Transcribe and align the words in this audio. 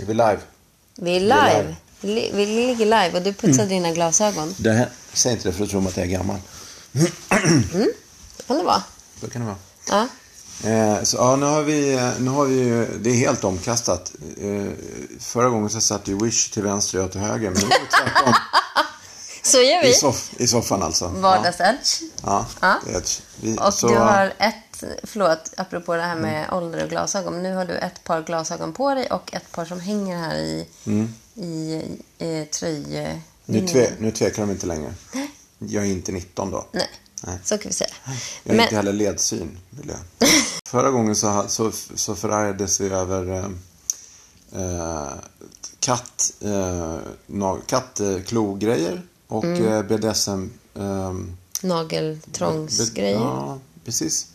Är 0.00 0.04
vi 0.06 0.14
live? 0.14 0.38
Vi 0.96 1.16
är 1.16 1.20
Vi 1.20 1.30
är 1.30 1.62
live. 1.62 1.76
Li- 2.00 2.30
Vi 2.34 2.46
ligger 2.46 2.84
live 2.84 3.10
och 3.18 3.22
du 3.22 3.32
putsar 3.32 3.66
dina 3.66 3.92
glasögon. 3.92 4.54
Det 4.58 4.72
här, 4.72 4.88
säg 5.12 5.32
inte 5.32 5.48
det 5.48 5.52
för 5.52 5.64
att 5.64 5.70
tro 5.70 5.88
att 5.88 5.96
jag 5.96 6.06
är 6.06 6.10
gammal. 6.10 6.36
Det 6.92 8.46
kan 8.46 8.58
det 8.58 8.64
vara. 8.64 8.82
Så 9.20 9.30
kan 9.30 9.42
det 9.42 9.46
vara. 9.46 9.56
Ja. 9.88 10.08
Eh, 10.70 11.02
så, 11.02 11.16
ja, 11.16 11.36
nu 11.36 11.46
har 11.46 11.62
vi, 11.62 11.94
eh, 11.94 12.10
nu 12.18 12.30
har 12.30 12.44
vi 12.44 12.54
ju- 12.54 12.98
det 13.00 13.10
är 13.10 13.14
helt 13.14 13.44
omkastat. 13.44 14.12
Eh, 14.40 14.66
förra 15.20 15.48
gången 15.48 15.70
så 15.70 15.80
satt 15.80 16.08
ju 16.08 16.24
Wish 16.24 16.50
till 16.50 16.62
vänster 16.62 16.98
och 16.98 17.04
jag 17.04 17.12
till 17.12 17.20
höger. 17.20 17.50
Men 17.50 17.58
nu 17.60 17.66
är 17.66 17.68
det 17.80 18.10
tvärtom. 18.12 18.34
Så 19.50 19.56
gör 19.58 19.84
I, 19.84 19.88
vi. 19.88 19.94
soff, 19.94 20.30
I 20.36 20.46
soffan 20.46 20.82
alltså. 20.82 21.08
Vardagsedge. 21.08 21.78
Ja, 22.22 22.46
Ja. 22.60 22.78
är 22.88 22.98
ett- 22.98 23.22
vi, 23.40 23.56
Och 23.60 23.74
så, 23.74 23.88
du 23.88 23.94
har 23.96 24.32
ett, 24.38 24.84
förlåt, 25.04 25.50
apropå 25.56 25.94
det 25.96 26.02
här 26.02 26.16
med 26.16 26.52
ålder 26.52 26.82
och 26.84 26.90
glasögon. 26.90 27.42
Nu 27.42 27.54
har 27.54 27.64
du 27.64 27.74
ett 27.74 28.04
par 28.04 28.22
glasögon 28.22 28.72
på 28.72 28.94
dig 28.94 29.06
och 29.10 29.34
ett 29.34 29.52
par 29.52 29.64
som 29.64 29.80
hänger 29.80 30.16
här 30.18 30.34
i, 30.36 30.66
i, 31.34 31.82
i 32.18 32.44
tröj... 32.44 33.20
nu, 33.44 33.66
tve, 33.68 33.92
nu 33.98 34.10
tvekar 34.10 34.42
de 34.42 34.50
inte 34.50 34.66
längre. 34.66 34.94
Jag 35.58 35.84
är 35.84 35.88
inte 35.88 36.12
19 36.12 36.50
då. 36.50 36.66
Nej, 36.72 36.88
Nej. 37.22 37.38
så 37.44 37.58
kan 37.58 37.68
vi 37.68 37.74
säga. 37.74 37.90
Jag 38.44 38.52
har 38.52 38.56
Men, 38.56 38.60
inte 38.64 38.76
heller 38.76 38.92
ledsyn. 38.92 39.58
Vill 39.70 39.88
jag. 39.88 40.28
Förra 40.68 40.90
gången 40.90 41.16
så, 41.16 41.44
så, 41.48 41.72
så 41.94 42.14
förargades 42.14 42.80
vi 42.80 42.88
över 42.88 43.32
eh, 43.38 43.44
eh, 44.62 45.08
katt, 45.80 46.32
eh, 46.40 46.98
kattklogrejer 47.66 49.02
och 49.30 49.44
Mm. 49.44 49.66
eh, 49.72 49.82
BDSM. 49.82 50.50
Eh, 50.74 51.12
nageltrångsgrejer. 51.62 53.18
Ja, 53.20 53.58
precis. 53.84 54.26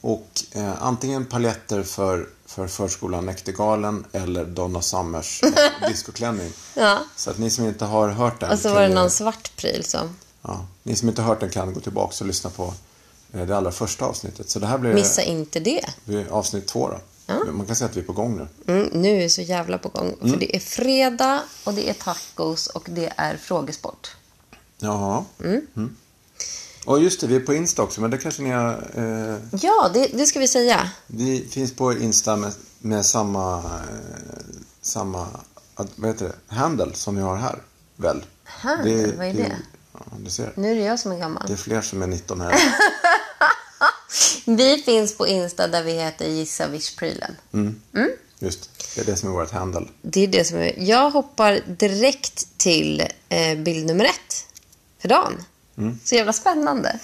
Och 0.00 0.28
eh, 0.52 0.82
antingen 0.82 1.24
paletter 1.26 1.82
för, 1.82 2.28
för 2.46 2.66
förskolan 2.66 3.26
Näktergalen 3.26 4.04
eller 4.12 4.44
Donna 4.44 4.82
Summers 4.82 5.40
discoklänning. 5.88 6.52
Ja. 6.74 6.98
Så 7.16 7.30
att 7.30 7.38
ni 7.38 7.50
som 7.50 7.64
inte 7.64 7.84
har 7.84 8.08
hört 8.08 8.40
den 8.40 8.50
Och 8.50 8.58
så 8.58 8.74
var 8.74 8.82
det 8.82 8.94
någon 8.94 9.10
svart 9.10 9.56
pryl 9.56 9.84
som... 9.84 10.16
Ja, 10.42 10.66
ni 10.82 10.96
som 10.96 11.08
inte 11.08 11.22
har 11.22 11.28
hört 11.28 11.40
den 11.40 11.50
kan 11.50 11.72
gå 11.74 11.80
tillbaka 11.80 12.14
och 12.20 12.26
lyssna 12.26 12.50
på 12.50 12.74
eh, 13.32 13.46
det 13.46 13.56
allra 13.56 13.72
första 13.72 14.04
avsnittet. 14.04 14.50
Så 14.50 14.58
det 14.58 14.66
här 14.66 14.78
blir 14.78 14.94
Missa 14.94 15.22
inte 15.22 15.60
det. 15.60 15.84
blir 16.04 16.28
avsnitt 16.32 16.66
två 16.66 16.88
då. 16.88 16.98
Man 17.52 17.66
kan 17.66 17.76
säga 17.76 17.88
att 17.90 17.96
vi 17.96 18.00
är 18.00 18.04
på 18.04 18.12
gång 18.12 18.36
nu. 18.36 18.72
Mm, 18.74 18.88
nu 18.92 19.08
är 19.10 19.18
vi 19.18 19.28
så 19.30 19.40
jävla 19.42 19.78
på 19.78 19.88
gång. 19.88 20.14
Mm. 20.20 20.30
För 20.32 20.40
det 20.40 20.56
är 20.56 20.60
fredag 20.60 21.42
och 21.64 21.74
det 21.74 21.90
är 21.90 21.94
tacos 21.94 22.66
och 22.66 22.86
det 22.90 23.12
är 23.16 23.36
frågesport. 23.36 24.16
Jaha. 24.78 25.24
Mm. 25.44 25.96
Och 26.84 27.02
just 27.02 27.20
det, 27.20 27.26
vi 27.26 27.36
är 27.36 27.40
på 27.40 27.54
Insta 27.54 27.82
också, 27.82 28.00
men 28.00 28.10
det 28.10 28.18
kanske 28.18 28.42
ni 28.42 28.50
har... 28.50 28.72
Eh, 28.94 29.38
Ja, 29.62 29.90
det, 29.94 30.06
det 30.06 30.26
ska 30.26 30.38
vi 30.40 30.48
säga. 30.48 30.90
vi 31.06 31.48
finns 31.50 31.72
på 31.76 31.92
Insta 31.92 32.36
med, 32.36 32.52
med 32.78 33.06
samma, 33.06 33.56
eh, 33.58 34.44
samma, 34.82 35.26
ad- 35.74 35.88
vad 35.96 36.10
heter 36.10 36.24
det, 36.48 36.54
handle 36.54 36.94
som 36.94 37.16
vi 37.16 37.22
har 37.22 37.36
här, 37.36 37.62
väl? 37.96 38.24
Handle? 38.44 39.12
Vad 39.16 39.26
är 39.26 39.34
det? 39.34 39.56
Ja, 39.92 40.00
du 40.18 40.30
ser. 40.30 40.52
Nu 40.56 40.70
är 40.70 40.74
det 40.74 40.80
jag 40.84 41.00
som 41.00 41.12
är 41.12 41.18
gammal. 41.18 41.44
Det 41.46 41.52
är 41.52 41.56
fler 41.56 41.80
som 41.80 42.02
är 42.02 42.06
19 42.06 42.40
här. 42.40 42.54
Vi 44.46 44.82
finns 44.82 45.16
på 45.16 45.26
Insta 45.26 45.68
där 45.68 45.82
vi 45.82 45.92
heter 45.92 46.28
Gissa 46.28 46.66
Wish-prylen. 46.68 47.34
Just, 48.38 48.70
det 48.94 49.00
är 49.00 49.04
det 49.04 49.16
som 49.16 49.28
är 49.28 49.32
vårt 49.32 49.50
handle. 49.50 49.88
Det 50.02 50.20
är 50.24 50.26
det 50.28 50.44
som 50.44 50.58
är... 50.58 50.74
Jag 50.78 51.10
hoppar 51.10 51.60
direkt 51.78 52.48
till 52.58 53.00
eh, 53.28 53.58
bild 53.58 53.86
nummer 53.86 54.04
ett 54.04 54.46
för 55.04 55.08
dagen. 55.08 55.44
Mm. 55.76 55.98
Så 56.04 56.14
jävla 56.14 56.32
spännande. 56.32 56.98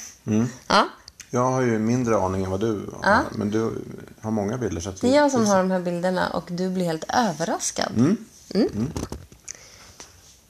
Ja, 0.66 0.88
Jag 1.30 1.50
har 1.50 1.60
ju 1.60 1.78
mindre 1.78 2.16
aning 2.16 2.44
än 2.44 2.50
vad 2.50 2.60
du 2.60 2.90
har, 3.02 3.22
men 3.32 3.50
du 3.50 3.84
har 4.20 4.30
många 4.30 4.58
bilder. 4.58 4.80
Så 4.80 4.88
att 4.90 5.00
det 5.00 5.08
är 5.08 5.16
jag 5.16 5.30
som 5.30 5.46
har 5.46 5.56
de 5.58 5.70
här 5.70 5.80
bilderna 5.80 6.28
och 6.30 6.44
du 6.48 6.70
blir 6.70 6.84
helt 6.84 7.04
överraskad. 7.08 7.92
Mm. 7.96 8.16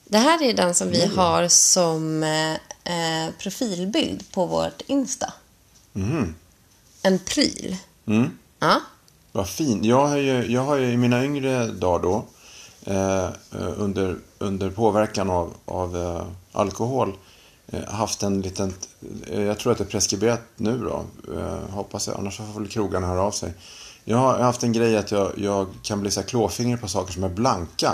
Det 0.05 0.17
här 0.17 0.43
är 0.43 0.53
den 0.53 0.75
som 0.75 0.89
vi 0.89 1.05
har 1.05 1.47
som 1.47 2.23
eh, 2.23 2.51
eh, 2.53 3.31
profilbild 3.39 4.31
på 4.31 4.45
vårt 4.45 4.81
Insta. 4.87 5.33
Mhm. 5.93 6.35
En 7.01 7.19
pryl. 7.19 7.77
Mm. 8.05 8.29
Ja. 8.59 8.81
Vad 9.31 9.49
fint. 9.49 9.85
Jag 9.85 10.07
har 10.07 10.17
ju, 10.17 10.51
jag 10.51 10.61
har 10.61 10.77
ju 10.77 10.91
i 10.91 10.97
mina 10.97 11.25
yngre 11.25 11.67
dagar 11.67 12.03
då, 12.03 12.25
eh, 12.85 13.25
eh, 13.25 13.73
under, 13.77 14.17
under 14.37 14.69
påverkan 14.69 15.29
av, 15.29 15.53
av 15.65 15.97
eh, 15.97 16.25
alkohol, 16.51 17.17
haft 17.87 18.23
en 18.23 18.41
liten, 18.41 18.73
eh, 19.27 19.41
jag 19.41 19.59
tror 19.59 19.71
att 19.71 19.77
det 19.77 19.83
är 19.83 19.87
preskriberat 19.87 20.41
nu 20.55 20.77
då, 20.77 21.05
eh, 21.37 21.69
hoppas 21.73 22.07
jag, 22.07 22.17
annars 22.19 22.37
får 22.37 22.59
väl 22.59 22.67
krogarna 22.69 23.07
höra 23.07 23.21
av 23.21 23.31
sig. 23.31 23.53
Jag 24.03 24.17
har, 24.17 24.39
haft 24.39 24.63
en 24.63 24.73
grej 24.73 24.97
att 24.97 25.11
jag, 25.11 25.31
jag 25.37 25.67
kan 25.83 26.01
bli 26.01 26.11
så 26.11 26.23
klåfingrig 26.23 26.81
på 26.81 26.87
saker 26.87 27.13
som 27.13 27.23
är 27.23 27.29
blanka. 27.29 27.93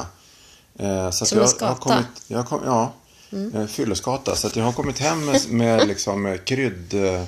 Eh, 0.79 1.09
så 1.09 1.23
att 1.23 1.29
Som 1.29 1.39
en 1.39 1.47
jag, 1.59 1.67
har 1.67 1.75
kommit, 1.75 2.05
jag 2.27 2.37
har 2.37 2.43
kom, 2.45 2.59
ja, 2.65 2.91
mm. 3.31 3.67
fylleskata. 3.67 4.35
Så 4.35 4.47
att 4.47 4.55
jag 4.55 4.63
har 4.63 4.71
kommit 4.71 4.99
hem 4.99 5.25
med, 5.25 5.41
med 5.49 5.87
liksom 5.87 6.25
eh, 6.25 6.37
krydd, 6.37 6.93
eh, 6.93 7.23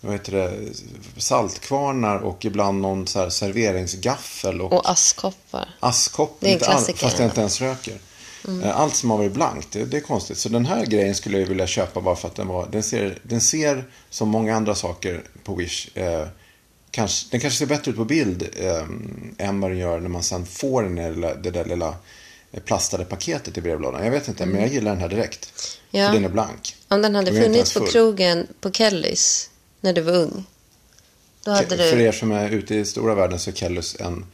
vad 0.00 0.12
heter 0.12 0.32
det, 0.32 0.72
saltkvarnar 1.16 2.18
och 2.18 2.44
ibland 2.44 2.80
någon 2.80 3.06
så 3.06 3.30
serveringsgaffel 3.30 4.60
och, 4.60 4.72
Och 4.72 4.90
askkoppar. 4.90 5.68
askkopp. 5.80 6.36
Det 6.40 6.48
är 6.48 6.52
en 6.52 6.58
all- 6.58 6.64
klassiker, 6.64 6.98
Fast 6.98 7.18
jag 7.18 7.24
ja. 7.24 7.28
inte 7.28 7.40
ens 7.40 7.60
röker. 7.60 7.98
Eh, 8.48 8.80
Allt 8.80 8.94
som 8.96 9.10
har 9.10 9.18
varit 9.18 9.32
blankt, 9.32 9.68
det, 9.72 9.84
det 9.84 9.96
är 9.96 10.00
konstigt. 10.00 10.38
Så 10.38 10.48
den 10.48 10.66
här 10.66 10.86
grejen 10.86 11.14
skulle 11.14 11.38
jag 11.38 11.46
vilja 11.46 11.66
köpa 11.66 12.00
bara 12.00 12.16
för 12.16 12.28
att 12.28 12.34
den 12.34 12.46
var, 12.48 12.68
den 12.72 12.82
ser, 12.82 13.18
den 13.22 13.40
ser 13.40 13.84
som 14.10 14.28
många 14.28 14.56
andra 14.56 14.74
saker 14.74 15.22
på 15.44 15.54
Wish. 15.54 15.96
Eh, 15.96 16.26
kanske, 16.90 17.26
den 17.30 17.40
kanske 17.40 17.58
ser 17.58 17.66
bättre 17.66 17.90
ut 17.90 17.96
på 17.96 18.04
bild 18.04 18.48
eh, 18.56 18.84
än 19.48 19.60
vad 19.60 19.70
den 19.70 19.78
gör 19.78 20.00
när 20.00 20.08
man 20.08 20.22
sen 20.22 20.46
får 20.46 20.82
den 20.82 20.94
där, 20.94 21.10
lilla- 21.12 21.34
det 21.34 21.50
där 21.50 21.64
lilla 21.64 21.94
eh, 22.52 22.60
plastade 22.62 23.04
paketet 23.04 23.58
i 23.58 23.60
brevlådan. 23.60 24.04
Jag 24.04 24.10
vet 24.10 24.28
inte, 24.28 24.46
men 24.46 24.60
jag 24.60 24.70
gillar 24.72 24.90
den 24.92 25.00
här 25.00 25.08
direkt. 25.08 25.52
Ja. 25.90 26.06
För 26.06 26.14
den 26.14 26.24
är 26.24 26.28
blank. 26.28 26.76
Om 26.88 27.02
den 27.02 27.14
hade 27.14 27.42
funnits 27.42 27.74
på 27.74 27.86
krogen 27.86 28.46
på 28.60 28.70
Kellys 28.70 29.50
när 29.80 29.92
du 29.92 30.00
var 30.00 30.12
ung. 30.16 30.44
Då 31.44 31.50
hade 31.50 31.76
För 31.76 31.96
du... 31.96 32.02
er 32.02 32.12
som 32.12 32.32
är 32.32 32.48
ute 32.50 32.74
i 32.74 32.84
stora 32.84 33.14
världen 33.14 33.38
så 33.38 33.50
är 33.50 33.54
Kellys 33.54 33.96
en 34.00 34.26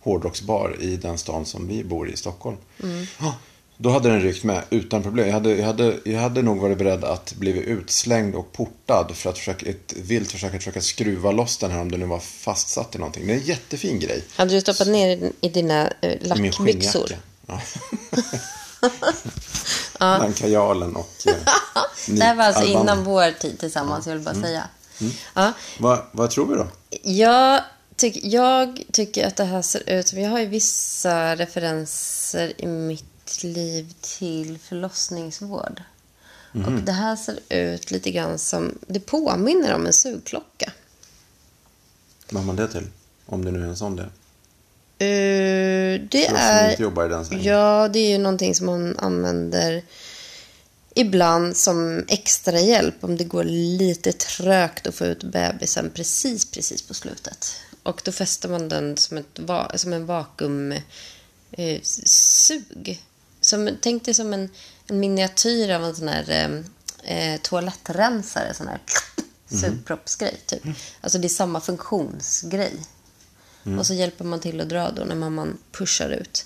hårdrocksbar 0.00 0.76
i 0.80 0.96
den 0.96 1.18
stan 1.18 1.46
som 1.46 1.68
vi 1.68 1.84
bor 1.84 2.10
i, 2.10 2.16
Stockholm. 2.16 2.56
Mm. 2.82 3.06
Ja, 3.20 3.34
Då 3.82 3.90
hade 3.90 4.08
den 4.08 4.20
ryckt 4.20 4.44
med 4.44 4.62
utan 4.70 5.02
problem. 5.02 5.26
Jag 5.26 5.34
hade, 5.34 5.56
jag, 5.56 5.66
hade, 5.66 5.94
jag 6.04 6.20
hade 6.20 6.42
nog 6.42 6.58
varit 6.60 6.78
beredd 6.78 7.04
att 7.04 7.32
bli 7.34 7.50
utslängd 7.50 8.34
och 8.34 8.52
portad 8.52 9.16
för 9.16 9.30
att 9.30 9.38
försöka, 9.38 9.66
ett 9.70 9.92
vilt 9.96 10.32
försöka, 10.32 10.58
försöka 10.58 10.80
skruva 10.80 11.30
loss 11.32 11.56
den 11.58 11.70
här 11.70 11.80
om 11.80 11.90
den 11.90 12.00
nu 12.00 12.06
var 12.06 12.18
fastsatt 12.18 12.94
i 12.94 12.98
någonting. 12.98 13.26
Det 13.26 13.32
är 13.32 13.36
en 13.36 13.44
jättefin 13.44 13.98
grej. 14.00 14.24
Hade 14.36 14.54
du 14.54 14.60
stoppat 14.60 14.88
ner 14.88 15.32
i- 15.40 15.48
dina 15.48 15.88
eh, 16.00 16.16
lackbyxor? 16.20 17.10
Ja. 19.98 20.18
Den 20.18 20.32
kajalen 20.32 20.96
och... 20.96 21.10
Eh, 21.26 21.34
Det 22.06 22.24
här 22.24 22.34
var 22.34 22.44
alltså 22.44 22.62
nit- 22.62 22.70
innan 22.80 23.04
vår 23.04 23.30
tid 23.38 23.58
tillsammans, 23.58 24.06
jag 24.06 24.14
vill 24.14 24.24
bara 24.24 24.34
säga. 24.34 24.64
Ja, 25.34 25.52
Vad, 25.78 25.98
vad 26.12 26.30
tror 26.30 26.46
vi 26.46 26.54
då? 26.54 26.66
jag, 27.02 27.60
tyck, 27.96 28.18
jag 28.24 28.82
tycker 28.92 29.26
att 29.26 29.36
det 29.36 29.44
här 29.44 29.62
ser 29.62 29.90
ut 29.90 30.08
som... 30.08 30.20
Jag 30.20 30.30
har 30.30 30.40
ju 30.40 30.46
vissa 30.46 31.36
referenser 31.36 32.52
i 32.62 32.66
mitt 32.66 33.11
liv 33.40 33.94
till 34.00 34.58
förlossningsvård. 34.58 35.82
Och 36.54 36.72
det 36.72 36.92
här 36.92 37.16
ser 37.16 37.38
ut 37.48 37.90
lite 37.90 38.10
grann 38.10 38.38
som... 38.38 38.78
Det 38.86 39.00
påminner 39.00 39.74
om 39.74 39.86
en 39.86 39.92
sugklocka. 39.92 40.72
Vad 42.30 42.42
har 42.42 42.46
man 42.46 42.56
det 42.56 42.68
till? 42.68 42.86
Om 43.26 43.44
det 43.44 43.50
nu 43.50 43.62
är 43.62 43.66
en 43.66 43.76
sån 43.76 43.96
det. 43.96 44.02
Uh, 45.04 46.08
det 46.10 46.28
För 46.28 46.34
oss 46.34 46.40
som 46.40 46.48
är... 46.48 46.70
inte 46.70 46.82
jobbar 46.82 47.06
i 47.06 47.08
den 47.08 47.26
svängen. 47.26 47.44
Ja, 47.44 47.88
det 47.88 47.98
är 47.98 48.10
ju 48.10 48.18
någonting 48.18 48.54
som 48.54 48.66
man 48.66 48.98
använder 48.98 49.82
ibland 50.94 51.56
som 51.56 52.04
extra 52.08 52.60
hjälp 52.60 53.04
om 53.04 53.16
det 53.16 53.24
går 53.24 53.44
lite 53.44 54.12
trögt 54.12 54.86
att 54.86 54.94
få 54.94 55.04
ut 55.04 55.24
bebisen 55.24 55.90
precis, 55.94 56.50
precis 56.50 56.82
på 56.82 56.94
slutet. 56.94 57.56
Och 57.82 58.02
då 58.04 58.12
fäster 58.12 58.48
man 58.48 58.68
den 58.68 58.96
som, 58.96 59.18
ett, 59.18 59.40
som 59.74 59.92
en 59.92 60.06
vakuumsug. 60.06 60.82
Eh, 61.52 61.80
sug. 61.82 63.02
Som, 63.42 63.70
tänk 63.80 64.04
dig 64.04 64.14
som 64.14 64.32
en, 64.32 64.48
en 64.86 65.00
miniatyr 65.00 65.70
av 65.70 65.84
en 65.84 65.94
sån 65.94 66.08
här 66.08 66.30
eh, 66.30 67.34
eh, 67.34 67.40
toalettrensare, 67.40 68.54
sån 68.54 68.68
här 68.68 68.78
sugproppsgrej 69.50 70.40
typ. 70.46 70.62
Alltså 71.00 71.18
det 71.18 71.26
är 71.26 71.28
samma 71.28 71.60
funktionsgrej. 71.60 72.76
Och 73.78 73.86
så 73.86 73.94
hjälper 73.94 74.24
man 74.24 74.40
till 74.40 74.60
att 74.60 74.68
dra 74.68 74.90
då 74.90 75.04
när 75.04 75.14
mamman 75.14 75.58
pushar 75.72 76.10
ut. 76.10 76.44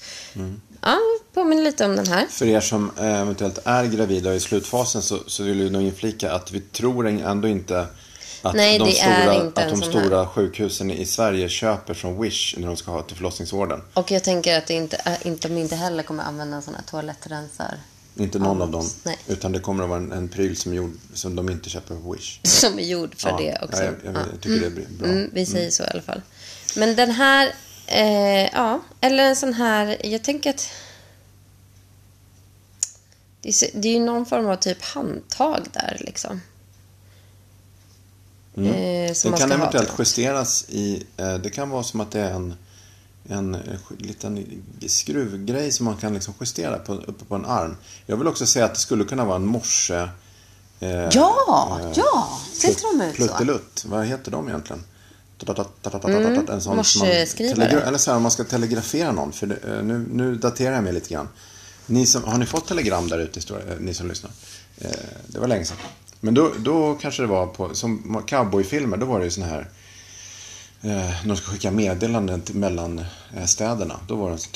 Ja, 0.81 0.99
påminner 1.35 1.63
lite 1.63 1.85
om 1.85 1.97
den 1.97 2.07
här. 2.07 2.27
För 2.27 2.47
er 2.47 2.61
som 2.61 2.91
eh, 2.99 3.21
eventuellt 3.21 3.59
är 3.65 3.85
gravida 3.85 4.31
och 4.31 4.37
i 4.37 4.41
slutfasen 4.41 5.03
så, 5.03 5.19
så 5.27 5.43
vill 5.43 5.61
jag 5.61 5.73
nog 5.73 5.83
inflika 5.83 6.33
att 6.33 6.53
vi 6.53 6.61
tror 6.61 7.07
ändå 7.09 7.49
inte 7.49 7.87
att 8.43 8.55
Nej, 8.55 8.79
de, 8.79 8.85
det 8.85 8.99
är 8.99 9.23
stora, 9.23 9.35
inte 9.35 9.63
att 9.63 9.69
de 9.71 9.83
sån 9.83 9.93
här. 9.93 10.01
stora 10.01 10.27
sjukhusen 10.27 10.91
i 10.91 11.07
Sverige 11.07 11.49
köper 11.49 11.95
från 11.95 12.23
Wish 12.23 12.55
när 12.59 12.67
de 12.67 12.77
ska 12.77 12.91
ha 12.91 13.03
till 13.03 13.17
förlossningsvården. 13.17 13.83
Och 13.95 14.11
jag 14.11 14.25
tänker 14.25 14.59
att 14.59 14.67
det 14.67 14.75
inte, 14.75 14.97
äh, 15.05 15.27
inte, 15.27 15.49
de 15.49 15.59
inte 15.59 15.77
heller 15.77 16.03
kommer 16.03 16.23
använda 16.23 16.57
en 16.57 16.63
sån 16.63 16.75
här 16.75 16.83
toalettrensar. 16.83 17.79
Inte 18.19 18.39
någon 18.39 18.63
av 18.63 18.71
dem. 18.71 18.91
Nej. 19.05 19.19
Utan 19.27 19.53
det 19.53 19.61
kommer 19.61 19.85
att 19.85 19.91
vara 19.91 20.01
en, 20.01 20.13
en 20.13 20.29
pryl 20.29 20.57
som, 20.57 20.73
är 20.73 20.77
gjord, 20.77 20.93
som 21.15 21.37
de 21.37 21.49
inte 21.51 21.71
köper 21.71 21.95
på 21.95 22.13
Wish. 22.13 22.41
Som 22.43 22.79
är 22.79 22.83
gjord 22.83 23.15
för 23.17 23.29
Ja, 23.29 23.37
det 23.39 23.59
också. 23.63 23.83
ja, 23.83 23.91
jag, 24.05 24.15
jag, 24.15 24.23
jag 24.33 24.41
tycker 24.41 24.61
det 24.61 24.67
är 24.67 24.99
bra. 24.99 25.09
Mm, 25.09 25.31
vi 25.33 25.47
säger 25.47 25.71
så 25.71 25.83
i 25.83 25.87
alla 25.87 26.03
fall. 26.03 26.23
Men 26.77 26.97
den 26.97 27.11
här 27.11 27.53
Eh, 27.87 28.49
ja, 28.53 28.81
eller 29.01 29.25
en 29.25 29.37
sån 29.37 29.53
här... 29.53 30.07
Jag 30.07 30.25
tänker 30.25 30.51
att... 30.51 30.71
Det 33.41 33.49
är, 33.49 33.81
det 33.81 33.89
är 33.89 33.93
ju 33.93 34.05
någon 34.05 34.27
form 34.27 34.47
av 34.47 34.57
typ 34.57 34.83
handtag 34.83 35.67
där 35.73 35.97
liksom. 36.01 36.41
Eh, 38.57 39.13
som 39.13 39.31
Det 39.31 39.31
man 39.31 39.41
kan 39.41 39.51
ha 39.51 39.57
eventuellt 39.57 39.73
till 39.89 39.93
något. 39.93 39.99
justeras 40.01 40.65
i... 40.69 41.07
Eh, 41.17 41.35
det 41.35 41.51
kan 41.51 41.71
vara 41.71 41.83
som 41.83 42.01
att 42.01 42.11
det 42.11 42.21
är 42.21 42.31
en, 42.31 42.55
en 43.29 43.55
eh, 43.55 43.61
liten 43.99 44.63
skruvgrej 44.87 45.73
som 45.73 45.85
man 45.87 45.97
kan 45.97 46.15
liksom 46.15 46.35
justera 46.41 46.79
på, 46.79 46.95
uppe 46.95 47.25
på 47.25 47.35
en 47.35 47.45
arm. 47.45 47.77
Jag 48.07 48.17
vill 48.17 48.29
också 48.29 48.47
säga 48.47 48.65
att 48.65 48.75
det 48.75 48.81
skulle 48.81 49.05
kunna 49.05 49.25
vara 49.25 49.37
en 49.37 49.47
morse... 49.47 50.09
Eh, 50.81 50.91
Ja, 50.91 51.81
ja! 51.95 52.39
Ser 52.53 52.69
inte 52.69 52.83
de 52.83 53.01
ut 53.05 53.11
så? 53.11 53.17
Pluttelutt. 53.17 53.85
Vad 53.89 54.07
heter 54.07 54.31
de 54.31 54.49
egentligen? 54.49 54.85
Mm, 56.39 56.51
en 56.51 56.61
sån 56.61 56.85
som 56.85 57.01
man- 57.01 57.09
morseskrivare. 57.09 57.81
Eller 57.81 57.99
så 57.99 58.11
här, 58.11 58.17
om 58.17 58.23
man 58.23 58.31
ska 58.33 58.45
telegrafera 58.45 59.13
någon. 59.13 59.33
För 59.33 59.47
det, 59.47 59.55
eh, 59.57 59.83
nu, 59.83 60.07
nu 60.13 60.35
daterar 60.35 60.75
jag 60.75 60.85
mig 60.85 60.93
lite 60.93 61.09
grann. 61.15 61.29
Ni 61.87 62.07
som, 62.07 62.25
har 62.25 62.39
ni 62.39 62.47
fått 62.47 62.69
telegram 62.69 63.09
där 63.09 63.19
ute, 63.19 63.55
eh, 63.55 63.77
ni 63.81 63.95
som 63.95 64.09
lyssnar? 64.09 64.31
Eh, 64.79 64.91
Det 65.27 65.39
var 65.39 65.49
länge 65.49 65.65
sedan. 65.65 65.77
Men 66.21 66.35
då, 66.35 66.53
då 66.59 66.95
kanske 66.95 67.23
det 67.23 67.27
var 67.27 67.47
på, 67.47 67.75
som 67.75 68.23
cowboyfilmer, 68.27 68.97
då 68.97 69.07
var 69.07 69.19
det 69.19 69.25
ju 69.25 69.31
sån 69.31 69.45
här 69.45 69.69
Eh, 70.83 71.27
de 71.27 71.37
ska 71.37 71.47
skicka 71.51 71.71
meddelanden 71.71 72.43
mellan 72.53 72.99
eh, 73.37 73.45
städerna. 73.47 74.01
Då 74.09 74.17
var 74.17 74.31
det 74.31 74.39
sån- 74.39 74.53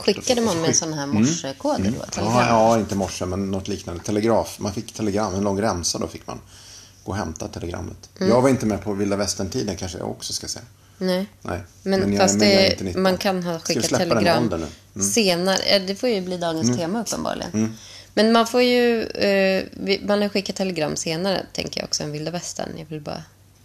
Skickade 0.00 0.40
man 0.40 0.60
med 0.60 0.76
sån 0.76 0.92
här 0.92 1.06
morsekoder 1.06 1.84
då? 1.98 2.06
Telegram? 2.10 2.34
Ja, 2.36 2.46
ja, 2.48 2.78
inte 2.78 2.94
morse, 2.94 3.26
men 3.26 3.50
något 3.50 3.68
liknande. 3.68 4.02
Telegraf. 4.04 4.56
Man 4.58 4.72
fick 4.72 4.92
telegram, 4.92 5.34
en 5.34 5.40
lång 5.44 5.60
remsa 5.62 5.98
då 5.98 6.06
fick 6.08 6.26
man 6.26 6.40
gå 7.04 7.10
och 7.12 7.16
hämta 7.18 7.48
telegrammet. 7.48 8.08
Mm. 8.18 8.32
Jag 8.32 8.42
var 8.42 8.48
inte 8.48 8.66
med 8.66 8.82
på 8.84 8.92
vilda 8.92 9.16
västern-tiden 9.16 9.76
kanske 9.76 9.98
jag 9.98 10.10
också 10.10 10.32
ska 10.32 10.48
säga. 10.48 10.64
Nej. 10.98 11.26
Nej. 11.42 11.60
Men, 11.82 12.12
jag- 12.12 12.20
fast 12.20 12.34
men 12.38 12.48
är 12.48 12.56
det, 12.56 12.70
inte 12.70 12.84
19. 12.84 13.02
man 13.02 13.16
kan 13.18 13.42
ha 13.42 13.58
skickat 13.58 13.84
telegram? 13.88 14.52
Mm. 14.52 15.08
senare. 15.10 15.78
Det 15.78 15.94
får 15.94 16.08
ju 16.08 16.20
bli 16.20 16.36
dagens 16.36 16.76
tema 16.76 17.00
uppenbarligen. 17.00 17.76
Men 18.14 18.32
man 18.32 18.46
får 18.46 18.62
ju... 18.62 19.02
Eh, 19.04 19.64
man 20.06 20.22
har 20.22 20.28
skickat 20.28 20.56
telegram 20.56 20.96
senare, 20.96 21.46
tänker 21.52 21.80
jag 21.80 21.86
också, 21.88 22.02
än 22.02 22.12
vilda 22.12 22.30
västern. 22.30 22.68
Jag 22.78 22.86
vill 22.86 23.00
bara 23.00 23.22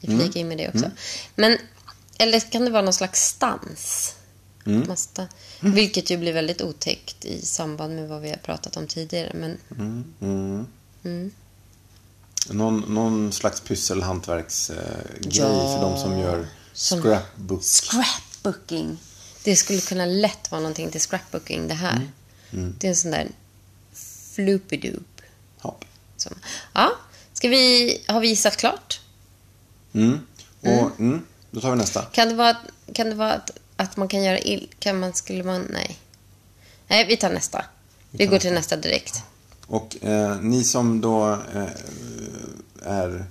Mm. 0.08 0.20
flika 0.20 0.40
in 0.40 0.48
med 0.48 0.58
det 0.58 0.68
också. 0.70 0.92
Men, 1.36 1.58
eller 2.20 2.40
kan 2.40 2.66
det 2.66 2.72
vara 2.72 2.82
någon 2.82 2.94
slags 2.94 3.22
stans? 3.28 4.16
Mm. 4.66 4.88
Masta. 4.88 5.28
Vilket 5.60 6.10
ju 6.10 6.18
blir 6.18 6.34
väldigt 6.34 6.62
otäckt 6.62 7.26
i 7.26 7.42
samband 7.46 7.96
med 7.96 8.10
vad 8.10 8.22
vi 8.22 8.30
har 8.30 8.38
pratat 8.38 8.78
om 8.78 8.88
tidigare. 8.88 9.32
Men 9.36 9.58
Mm. 11.02 11.32
Någon, 12.50 12.80
någon 12.94 13.32
slags 13.32 13.62
pysselhantverksgrej 13.62 14.78
eh, 14.80 15.20
grej 15.30 15.38
Ja. 15.40 15.76
för 15.78 15.82
de 15.90 15.98
som 16.02 16.20
gör 16.20 16.48
Som- 16.74 17.02
scrapbook. 17.02 17.64
Scrapbooking. 17.64 18.98
Det 19.44 19.56
skulle 19.56 19.82
kunna 19.82 20.06
lätt 20.06 20.52
vara 20.52 20.62
någonting 20.62 20.92
till 20.92 21.02
scrapbooking, 21.02 21.68
det 21.68 21.74
här. 21.74 22.10
Mm. 22.52 22.76
Det 22.80 22.88
är 22.88 22.90
en 22.90 22.96
sån 22.96 23.12
där 23.12 23.28
floopy-doop. 24.36 25.22
Hopp. 25.58 25.86
Som, 26.18 26.34
ja, 26.74 26.92
ska 27.34 27.50
vi, 27.50 27.98
har 28.08 28.20
vi 28.20 28.28
gissat 28.28 28.58
klart? 28.58 29.02
Mm. 29.94 30.20
Och, 30.62 31.00
mm. 31.00 31.26
Då 31.52 31.62
tar 31.62 31.72
vi 31.72 31.78
nästa. 31.78 32.02
Kan 32.02 32.30
det 32.30 32.36
vara, 32.36 32.58
kan 32.94 33.10
det 33.10 33.16
vara 33.16 33.34
att, 33.34 33.52
att 33.76 33.98
man 33.98 34.08
kan 34.08 34.24
göra 34.24 34.40
ill... 34.40 34.70
Kan 34.80 35.00
man, 35.00 35.14
skulle 35.14 35.44
man... 35.44 35.68
Nej. 35.70 36.00
Nej, 36.88 37.06
vi 37.08 37.18
tar 37.18 37.30
nästa. 37.30 37.66
Vi 38.12 38.26
går 38.26 38.40
till 38.40 38.54
nästa 38.54 38.78
direkt. 38.78 39.24
Och 39.68 40.04
eh, 40.04 40.42
ni 40.42 40.64
som 40.64 41.02
då 41.02 41.32
eh, 41.32 41.68
är, 42.82 43.26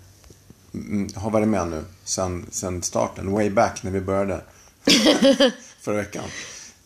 mm, 0.74 1.08
har 1.16 1.30
varit 1.30 1.48
med 1.48 1.68
nu 1.68 1.84
sen, 2.04 2.46
sen 2.50 2.82
starten, 2.82 3.32
way 3.32 3.50
back 3.50 3.82
när 3.82 3.90
vi 3.90 4.00
började 4.00 4.40
förra 5.80 5.96
veckan. 5.96 6.24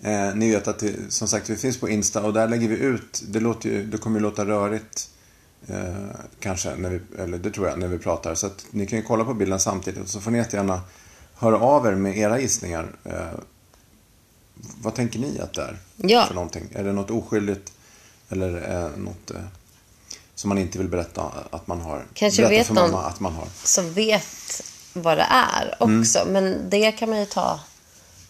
Eh, 0.02 0.34
ni 0.34 0.50
vet 0.50 0.69
att 0.69 0.78
det, 0.78 0.94
som 1.12 1.28
sagt 1.28 1.50
vi 1.50 1.56
finns 1.56 1.81
på 1.81 1.88
Insta 1.88 2.22
och 2.22 2.32
där 2.32 2.48
lägger 2.48 2.69
vi 2.69 2.76
ut, 2.76 3.22
det, 3.28 3.40
låter 3.40 3.69
ju, 3.69 3.87
det 3.87 3.98
kommer 3.98 4.19
ju 4.19 4.22
låta 4.22 4.44
rörigt 4.44 5.08
eh, 5.66 5.94
kanske, 6.40 6.76
när 6.76 6.90
vi, 6.90 7.00
eller 7.19 7.38
det 7.38 7.50
tror 7.50 7.69
jag, 7.69 7.78
när 7.78 7.88
vi 7.88 7.98
pratar. 7.98 8.34
Så 8.34 8.46
att 8.46 8.66
ni 8.70 8.87
kan 8.87 8.98
ju 8.98 9.04
kolla 9.04 9.25
på 9.25 9.34
bilden 9.34 9.60
samtidigt 9.60 10.02
och 10.02 10.08
så 10.08 10.20
får 10.20 10.31
ni 10.31 10.38
jättegärna 10.38 10.81
höra 11.34 11.58
av 11.60 11.87
er 11.87 11.94
med 11.94 12.19
era 12.19 12.40
gissningar. 12.40 12.96
Eh, 13.04 13.26
vad 14.82 14.94
tänker 14.94 15.19
ni 15.19 15.38
att 15.40 15.54
det 15.54 15.62
är 15.62 15.78
Ja. 15.96 16.25
för 16.26 16.34
någonting? 16.34 16.69
Är 16.72 16.84
det 16.84 16.93
något 16.93 17.10
oskyldigt 17.10 17.72
eller 18.28 18.75
eh, 18.75 18.96
något 18.96 19.31
eh, 19.31 19.37
som 20.34 20.48
man 20.48 20.58
inte 20.58 20.78
vill 20.78 20.88
berätta 20.88 21.22
att 21.50 21.66
man 21.66 21.81
har? 21.81 22.04
Kanske 22.14 22.43
berätta 22.43 22.54
vet 22.58 22.66
för 22.66 22.75
mamma 22.75 23.02
att 23.02 23.20
man 23.20 23.32
har. 23.34 23.48
Som 23.64 23.93
vet 23.93 24.62
vad 24.93 25.19
det 25.19 25.26
är 25.31 25.75
också. 25.81 26.25
Men 26.28 26.70
det 26.70 26.93
kan 26.93 27.10
man 27.10 27.19
ju 27.20 27.26
ta... 27.26 27.60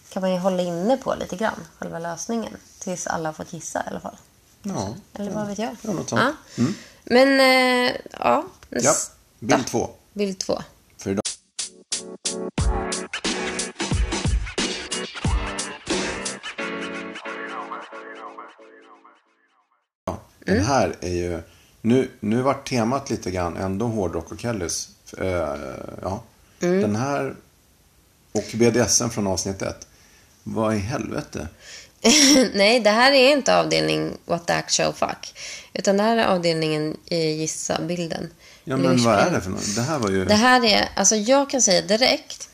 Kan 0.09 0.21
man 0.21 0.31
ju 0.31 0.37
hålla 0.39 0.61
inne 0.63 0.97
på 0.97 1.15
lite 1.15 1.35
grann. 1.35 1.59
Själva 1.79 1.99
lösningen. 1.99 2.57
Tills 2.79 3.07
alla 3.07 3.29
har 3.29 3.33
fått 3.33 3.53
gissa 3.53 3.83
i 3.85 3.89
alla 3.89 3.99
fall. 3.99 4.17
Ja, 4.63 4.95
Eller 5.13 5.31
vad 5.31 5.47
vet 5.47 5.59
jag? 5.59 5.75
Ja, 5.81 5.93
något 5.93 6.09
sånt. 6.09 6.35
Mm. 6.57 6.73
Men, 7.03 7.39
eh, 7.39 7.95
ja. 8.19 8.43
ja. 8.69 8.93
Bild 9.39 9.67
två 9.67 9.89
Bild 10.13 10.39
två. 10.39 10.61
för 10.97 11.09
idag. 11.11 11.21
Ja, 20.05 20.19
Den 20.45 20.55
Mm. 20.55 20.65
här 20.67 20.95
är 21.01 21.09
ju... 21.13 21.41
Nu, 21.81 22.09
nu 22.19 22.41
var 22.41 22.53
temat 22.53 23.09
lite 23.09 23.31
grann 23.31 23.57
ändå 23.57 23.87
hårdrock 23.87 24.31
och 24.31 24.39
Kellys. 24.39 24.89
Eh, 25.17 25.27
ja. 26.01 26.21
Mm. 26.59 26.81
Den 26.81 26.95
här 26.95 27.35
och 28.31 28.45
BDSM 28.53 29.09
från 29.09 29.27
avsnitt 29.27 29.61
ett. 29.61 29.87
Vad 30.53 30.75
i 30.75 30.79
helvete? 30.79 31.47
Nej, 32.53 32.79
det 32.79 32.89
här 32.89 33.11
är 33.11 33.31
inte 33.31 33.57
avdelning 33.57 34.17
What 34.25 34.47
the 34.47 34.53
actual 34.53 34.93
fuck. 34.93 35.33
Utan 35.73 35.97
det 35.97 36.03
här 36.03 36.17
är 36.17 36.25
avdelningen 36.25 36.97
i 37.05 37.17
Gissa 37.17 37.81
bilden. 37.81 38.29
Ja, 38.63 38.77
men 38.77 39.03
vad 39.03 39.15
är 39.15 39.31
det 39.31 39.41
för 39.41 39.49
något? 39.49 39.75
Det 39.75 39.81
här 39.81 39.99
var 39.99 40.09
ju... 40.09 40.25
Det 40.25 40.33
här 40.33 40.65
är, 40.65 40.89
alltså 40.95 41.15
jag 41.15 41.49
kan 41.49 41.61
säga 41.61 41.81
direkt. 41.81 42.49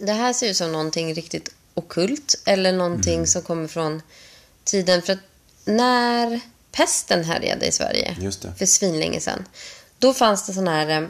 Det 0.00 0.12
här 0.12 0.32
ser 0.32 0.50
ut 0.50 0.56
som 0.56 0.72
någonting 0.72 1.14
riktigt 1.14 1.48
okult. 1.74 2.34
Eller 2.44 2.72
någonting 2.72 3.14
Mm. 3.14 3.26
som 3.26 3.42
kommer 3.42 3.68
från 3.68 4.02
tiden. 4.64 5.02
För 5.02 5.12
att 5.12 5.18
när 5.64 6.40
pesten 6.72 7.24
härjade 7.24 7.66
i 7.66 7.72
Sverige. 7.72 8.16
För 8.58 8.66
svinlänge 8.66 9.20
sedan. 9.20 9.44
Då 9.98 10.14
fanns 10.14 10.46
det 10.46 10.52
sådana 10.52 10.70
här... 10.70 11.08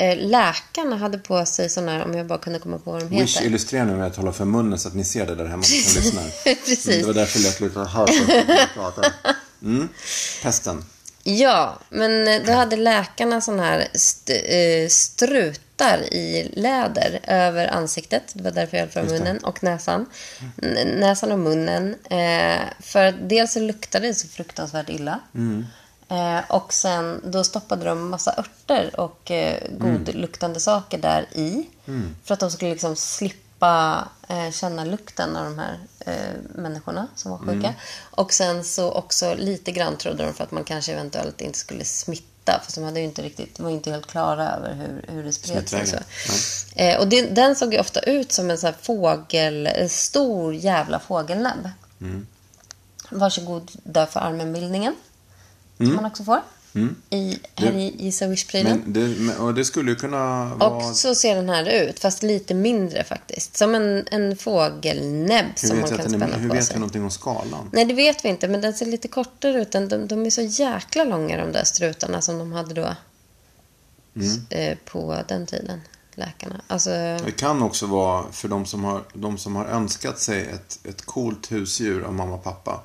Eh, 0.00 0.16
läkarna 0.16 0.96
hade 0.96 1.18
på 1.18 1.46
sig 1.46 1.68
sådana 1.68 1.92
här, 1.92 2.04
om 2.04 2.14
jag 2.14 2.26
bara 2.26 2.38
kunde 2.38 2.58
komma 2.58 2.78
på 2.78 2.92
vad 2.92 3.00
de 3.02 3.08
Wish 3.08 3.36
heter. 3.36 3.46
illustrerar 3.46 3.84
nu 3.84 3.96
med 3.96 4.06
att 4.06 4.16
hålla 4.16 4.32
för 4.32 4.44
munnen 4.44 4.78
så 4.78 4.88
att 4.88 4.94
ni 4.94 5.04
ser 5.04 5.26
det 5.26 5.34
där 5.34 5.44
hemma 5.46 5.62
som 5.62 5.76
lyssnar. 6.02 6.24
Precis. 6.44 6.84
Det 6.84 7.02
var 7.06 7.14
därför 7.14 7.40
jag 7.40 8.48
lät 8.48 8.74
prata. 8.74 9.12
Mm. 9.62 9.88
Pesten. 10.42 10.84
Ja, 11.22 11.78
men 11.90 12.28
eh, 12.28 12.42
då 12.46 12.52
hade 12.52 12.76
läkarna 12.76 13.40
såna 13.40 13.62
här 13.64 13.88
st- 13.94 14.82
eh, 14.82 14.88
strutar 14.88 16.14
i 16.14 16.50
läder 16.56 17.20
över 17.22 17.66
ansiktet. 17.68 18.22
Det 18.32 18.42
var 18.42 18.50
därför 18.50 18.76
jag 18.76 18.84
höll 18.84 18.92
för 18.92 19.02
munnen 19.14 19.38
och 19.38 19.62
näsan. 19.62 20.06
N- 20.62 20.88
näsan 21.00 21.32
och 21.32 21.38
munnen. 21.38 21.94
Eh, 22.10 22.60
för 22.80 23.12
dels 23.28 23.52
så 23.52 23.60
luktade 23.60 24.06
det 24.06 24.14
så 24.14 24.28
fruktansvärt 24.28 24.88
illa. 24.88 25.20
Eh, 26.10 26.40
och 26.48 26.72
sen 26.72 27.20
då 27.24 27.44
stoppade 27.44 27.84
de 27.84 28.08
massa 28.10 28.34
örter 28.38 29.00
och 29.00 29.30
eh, 29.30 29.62
godluktande 29.78 30.60
saker 30.60 30.98
där 30.98 31.22
i. 31.32 31.66
För 32.24 32.34
att 32.34 32.40
de 32.40 32.50
skulle 32.50 32.70
liksom 32.70 32.96
slippa 32.96 34.08
eh, 34.28 34.50
känna 34.50 34.84
lukten 34.84 35.36
av 35.36 35.44
de 35.44 35.58
här 35.58 35.78
eh, 36.06 36.34
människorna 36.54 37.08
som 37.14 37.30
var 37.30 37.38
sjuka. 37.38 37.74
Och 38.10 38.32
sen 38.32 38.64
så 38.64 38.92
också 38.92 39.34
lite 39.34 39.72
grann 39.72 39.96
trodde 39.96 40.24
de 40.24 40.34
för 40.34 40.44
att 40.44 40.50
man 40.50 40.64
kanske 40.64 40.92
eventuellt 40.92 41.40
inte 41.40 41.58
skulle 41.58 41.84
smitta. 41.84 42.60
För 42.64 42.80
de 42.80 42.84
hade 42.84 43.00
inte 43.00 43.22
riktigt, 43.22 43.60
var 43.60 43.70
inte 43.70 43.90
helt 43.90 44.06
klara 44.06 44.50
över 44.50 44.74
hur, 44.74 45.14
hur 45.14 45.24
det 45.24 45.32
spreds. 45.32 45.72
Och, 45.72 45.78
så. 45.80 45.86
Smittvägen, 45.86 46.04
Eh, 46.74 47.00
och 47.00 47.08
det, 47.08 47.22
den 47.22 47.56
såg 47.56 47.74
ju 47.74 47.80
ofta 47.80 48.00
ut 48.00 48.32
som 48.32 48.50
en 48.50 48.58
sån 48.58 48.72
fågel, 48.82 49.66
en 49.66 49.88
stor 49.88 50.54
jävla 50.54 50.98
fågelnäbb. 50.98 51.70
Varsågod 53.10 53.70
där 53.82 54.06
för 54.06 54.20
armenbildningen. 54.20 54.96
Som 55.86 55.94
man 55.94 56.04
också 56.04 56.24
får. 56.24 56.40
I, 57.10 57.38
här 57.54 57.72
i 57.72 57.94
Gissa 57.98 58.26
Wish-prylen. 58.26 59.36
Och 59.38 59.54
det 59.54 59.64
skulle 59.64 59.90
ju 59.90 59.96
kunna 59.96 60.54
vara... 60.54 60.70
Och 60.70 60.96
så 60.96 61.14
ser 61.14 61.36
den 61.36 61.48
här 61.48 61.88
ut, 61.88 61.98
fast 61.98 62.22
lite 62.22 62.54
mindre 62.54 63.04
faktiskt. 63.04 63.56
Som 63.56 63.74
en, 63.74 64.06
en 64.10 64.36
fågelnäbb 64.36 65.46
som 65.54 65.80
man 65.80 65.88
kan 65.88 65.96
den 65.98 66.06
är, 66.14 66.18
spänna 66.18 66.36
hur 66.36 66.48
på 66.48 66.54
vet 66.54 66.64
sig. 66.64 66.74
vi 66.74 66.80
någonting 66.80 67.04
om 67.04 67.10
skalan? 67.10 67.70
Nej, 67.72 67.84
det 67.84 67.94
vet 67.94 68.24
vi 68.24 68.28
inte, 68.28 68.48
men 68.48 68.60
den 68.60 68.74
ser 68.74 68.86
lite 68.86 69.08
kortare 69.08 69.62
ut. 69.62 69.72
De, 69.72 70.06
de 70.08 70.26
är 70.26 70.30
så 70.30 70.42
jäkla 70.42 71.04
långa 71.04 71.36
de 71.36 71.52
där 71.52 71.64
strutarna 71.64 72.20
som 72.20 72.38
de 72.38 72.52
hade 72.52 72.74
då. 72.74 72.94
Mm. 74.16 74.46
Eh, 74.50 74.78
på 74.84 75.16
den 75.28 75.46
tiden, 75.46 75.80
läkarna. 76.14 76.60
Alltså, 76.66 76.90
Det 77.24 77.36
kan 77.36 77.62
också 77.62 77.86
vara 77.86 78.24
för 78.32 78.48
de 78.48 78.66
som 78.66 78.84
har, 78.84 79.02
de 79.14 79.38
som 79.38 79.56
har 79.56 79.64
önskat 79.64 80.18
sig 80.18 80.42
ett, 80.42 80.78
ett 80.84 81.02
coolt 81.02 81.52
husdjur 81.52 82.02
av 82.02 82.14
mamma 82.14 82.34
och 82.34 82.44
pappa. 82.44 82.80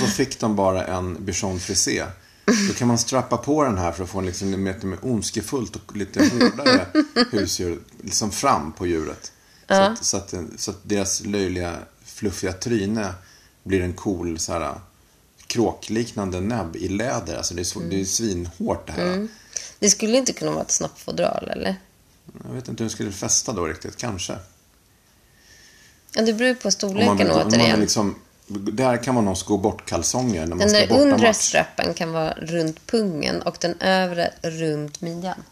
Så 0.00 0.06
fick 0.06 0.40
de 0.40 0.56
bara 0.56 0.86
en 0.86 1.24
bichon 1.24 1.60
frisé. 1.60 2.04
Då 2.44 2.74
kan 2.74 2.88
man 2.88 2.98
strappa 2.98 3.36
på 3.36 3.64
den 3.64 3.78
här 3.78 3.92
för 3.92 4.04
att 4.04 4.10
få 4.10 4.18
en 4.18 4.26
liksom 4.26 4.66
lite 4.66 4.86
mer 4.86 4.98
ondskefullt 5.02 5.76
och 5.76 5.96
lite 5.96 6.20
hårdare 6.20 6.86
husdjur 7.30 7.80
liksom 8.02 8.30
fram 8.30 8.72
på 8.72 8.86
djuret. 8.86 9.32
Så, 9.68 9.74
att, 9.74 10.04
så, 10.04 10.16
att, 10.16 10.34
så 10.56 10.70
att 10.70 10.78
deras 10.82 11.24
löjliga, 11.24 11.78
fluffiga 12.04 12.52
tryne 12.52 13.14
blir 13.62 13.80
en 13.82 13.92
cool 13.92 14.38
så 14.38 14.52
här, 14.52 14.74
kråkliknande 15.46 16.40
näbb 16.40 16.76
i 16.76 16.88
läder. 16.88 17.36
Alltså 17.36 17.54
det 17.54 17.62
är, 17.62 17.64
så, 17.64 17.80
det 17.80 18.00
är 18.00 18.04
svinhårt 18.04 18.86
det 18.86 18.92
här. 18.92 19.28
Det 19.78 19.90
skulle 19.90 20.18
inte 20.18 20.32
kunna 20.32 20.50
vara 20.50 20.62
ett 20.62 20.70
snoppfodral, 20.70 21.48
eller? 21.48 21.76
Jag 22.44 22.54
vet 22.54 22.68
inte 22.68 22.82
hur 22.82 22.88
det 22.88 22.94
skulle 22.94 23.12
fästa 23.12 23.52
då 23.52 23.66
riktigt. 23.66 23.96
Kanske. 23.96 24.38
Ja, 26.14 26.22
det 26.22 26.32
beror 26.32 26.48
ju 26.48 26.54
på 26.54 26.68
Om 26.68 26.72
storleken 26.72 27.06
man 27.06 27.16
vill, 27.16 27.30
om 27.30 27.36
man 27.36 27.46
återigen. 27.46 27.70
vill 27.70 27.80
liksom, 27.80 28.14
där 28.48 28.96
kan 29.02 29.14
man 29.14 29.24
nog 29.24 29.36
sko 29.36 29.56
bort 29.56 29.86
kalsonger 29.86 30.40
när 30.40 30.46
man 30.48 30.58
Den 30.58 30.70
ska 30.70 30.86
där 30.86 31.00
undre 31.00 31.28
match. 31.28 31.36
strappen 31.36 31.94
kan 31.94 32.12
vara 32.12 32.30
runt 32.30 32.86
pungen 32.86 33.42
och 33.42 33.56
den 33.60 33.80
övre 33.80 34.30
runt 34.42 35.00
midjan. 35.00 35.42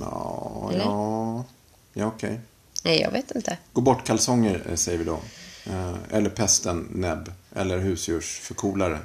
Ja, 0.00 0.68
Eller? 0.72 0.84
ja, 0.84 1.44
ja 1.92 2.06
okej. 2.06 2.40
Nej, 2.84 3.00
jag 3.00 3.10
vet 3.10 3.30
inte. 3.30 3.58
Gå 3.72 3.80
bort 3.80 4.06
kalsonger 4.06 4.66
eh, 4.68 4.74
säger 4.74 4.98
vi 4.98 5.04
då. 5.04 5.18
Eh, 5.66 5.94
eller 6.10 6.30
pesten 6.30 6.88
näbb. 6.90 7.32
Eller 7.54 7.78
husdjursförkolare. 7.78 8.98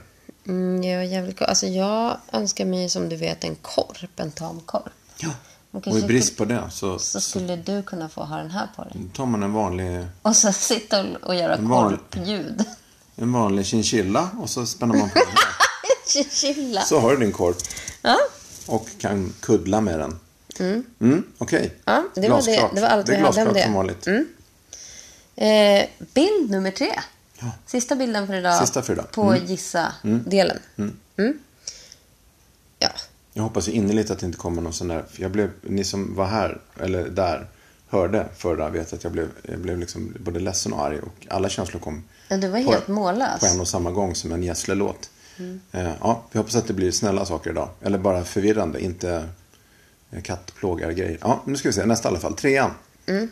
Mm, 0.48 0.84
jag, 0.84 1.34
alltså 1.42 1.68
jag 1.68 2.18
önskar 2.32 2.66
mig 2.66 2.90
som 2.90 3.10
du 3.10 3.16
vet 3.16 3.44
en 3.44 3.56
korp, 3.56 4.20
en 4.20 4.32
tam 4.32 4.62
korp. 4.66 4.84
Ja. 5.20 5.30
Och 5.76 5.88
i 5.98 6.02
brist 6.02 6.38
på 6.38 6.46
det 6.46 6.64
så, 6.72 7.00
Så 7.00 7.22
skulle 7.22 7.56
du 7.56 7.84
kunna 7.84 8.10
få 8.10 8.24
ha 8.24 8.38
den 8.38 8.52
här 8.52 8.68
på 8.76 8.84
dig. 8.84 8.94
tar 9.14 9.26
man 9.26 9.44
en 9.44 9.54
vanlig, 9.54 10.06
Och 10.22 10.36
så 10.36 10.52
sitta 10.52 11.02
och, 11.04 11.24
och 11.24 11.36
göra 11.36 11.56
En 11.56 11.70
vanlig- 11.70 11.98
korpljud. 11.98 12.64
en 13.16 13.34
vanlig 13.34 13.66
chinchilla 13.66 14.30
och 14.40 14.50
så 14.50 14.66
spänner 14.66 14.96
man 14.98 15.10
på 15.10 15.20
den 15.20 15.28
här. 15.36 16.30
Chilla. 16.32 16.82
Så 16.82 17.00
har 17.00 17.12
du 17.12 17.18
din 17.18 17.32
korp 17.32 17.58
Ja, 18.02 18.18
och 18.66 18.88
kan 19.00 19.34
kuddla 19.40 19.82
med 19.82 20.00
den. 20.00 20.20
Mm. 21.00 21.24
Okej. 21.38 21.74
Ja, 21.86 22.04
det 22.16 22.30
var 22.30 22.42
det- 22.42 22.70
det 22.76 22.82
var 22.82 22.88
allt 22.88 23.10
vi 23.10 23.16
hade 23.16 23.42
om 23.48 23.54
det. 23.54 23.64
som 23.64 23.74
vanligt. 23.74 24.08
Eh, 25.36 25.86
bild 26.14 26.52
nummer 26.52 26.72
tre. 26.72 27.00
Ja. 27.40 27.52
Sista 27.66 27.96
bilden 27.96 28.28
för 28.28 28.34
idag. 28.34 28.60
Sista 28.60 28.82
för 28.82 28.94
idag. 28.94 29.12
På 29.12 29.24
Mm. 29.24 29.46
gissa-delen. 29.46 30.60
Ja. 33.36 33.40
Jag 33.40 33.44
hoppas 33.44 33.68
innerligt 33.68 34.12
att 34.12 34.20
det 34.20 34.26
inte 34.26 34.38
kommer 34.38 34.62
någon 34.62 34.74
sån 34.74 34.88
där. 34.88 35.06
Jag 35.16 35.32
blev, 35.32 35.50
ni 35.62 35.84
som 35.84 36.16
var 36.16 36.26
här, 36.26 36.62
eller 36.80 37.10
där, 37.10 37.48
hörde 37.88 38.26
förra 38.38 38.70
vet 38.70 38.94
att 38.94 39.04
jag 39.04 39.14
blev, 39.14 39.28
jag 39.42 39.60
blev 39.60 39.80
liksom 39.80 40.14
både 40.20 40.40
ledsen 40.40 40.74
och 40.74 40.86
arg. 40.86 41.00
Och 41.00 41.28
alla 41.30 41.50
känslor 41.50 41.80
kom 41.80 42.04
ja, 42.28 42.38
du 42.38 42.48
var 42.48 42.64
på, 42.64 42.72
helt 42.72 42.88
mållös. 42.88 43.40
på 43.40 43.46
en 43.46 43.62
och 43.62 43.68
samma 43.68 43.92
gång 43.92 44.16
som 44.16 44.32
en 44.32 44.44
Gessle-låt. 44.44 45.10
Mm. 45.38 45.62
Eh, 45.72 45.92
ja, 46.02 46.24
vi 46.32 46.38
hoppas 46.38 46.56
att 46.56 46.68
det 46.68 46.74
blir 46.74 46.92
snälla 46.92 47.26
saker 47.26 47.50
idag. 47.50 47.70
Eller 47.82 47.98
bara 47.98 48.24
förvirrande, 48.24 48.84
inte 48.84 49.30
kattplågar-grejer. 50.24 51.18
Ja, 51.22 51.42
nu 51.46 51.58
ska 51.58 51.70
vi 51.70 51.74
se. 51.74 51.86
Nästa 51.86 52.08
i 52.08 52.12
alla 52.12 52.20
fall. 52.20 52.34
Trean. 52.34 52.72
Mm. 53.06 53.30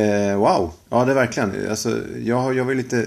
Eh, 0.00 0.36
wow, 0.38 0.72
ja 0.90 1.04
det 1.04 1.10
är 1.12 1.14
verkligen. 1.14 1.70
Alltså, 1.70 2.00
jag, 2.24 2.54
jag 2.54 2.64
var 2.64 2.74
lite, 2.74 3.06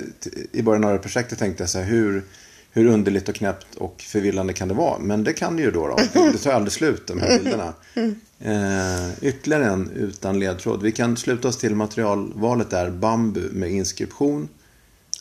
i 0.52 0.62
början 0.62 0.84
av 0.84 0.90
det 0.90 0.96
här 0.96 1.02
projektet 1.04 1.40
tänkte 1.40 1.64
jag 1.64 1.70
så 1.70 1.78
här, 1.80 1.86
hur, 1.86 2.24
hur 2.72 2.86
underligt 2.86 3.30
och 3.30 3.36
knäppt 3.36 3.76
och 3.76 4.02
förvillande 4.08 4.54
kan 4.54 4.68
det 4.68 4.74
vara? 4.74 5.00
Men 5.00 5.24
det 5.24 5.34
kan 5.34 5.56
det 5.56 5.62
ju 5.64 5.72
då. 5.72 5.88
då. 5.88 5.96
Det, 6.14 6.32
det 6.32 6.38
tar 6.38 6.52
aldrig 6.52 6.72
slut, 6.74 7.08
de 7.08 7.20
här 7.22 7.40
bilderna. 7.40 7.74
Eh, 8.40 9.10
ytterligare 9.22 9.66
en 9.66 9.92
utan 9.92 10.40
ledtråd. 10.40 10.84
Vi 10.84 10.92
kan 10.92 11.18
sluta 11.18 11.48
oss 11.48 11.58
till 11.58 11.76
materialvalet 11.76 12.70
där, 12.70 12.90
bambu 12.90 13.50
med 13.52 13.72
inskription. 13.72 14.50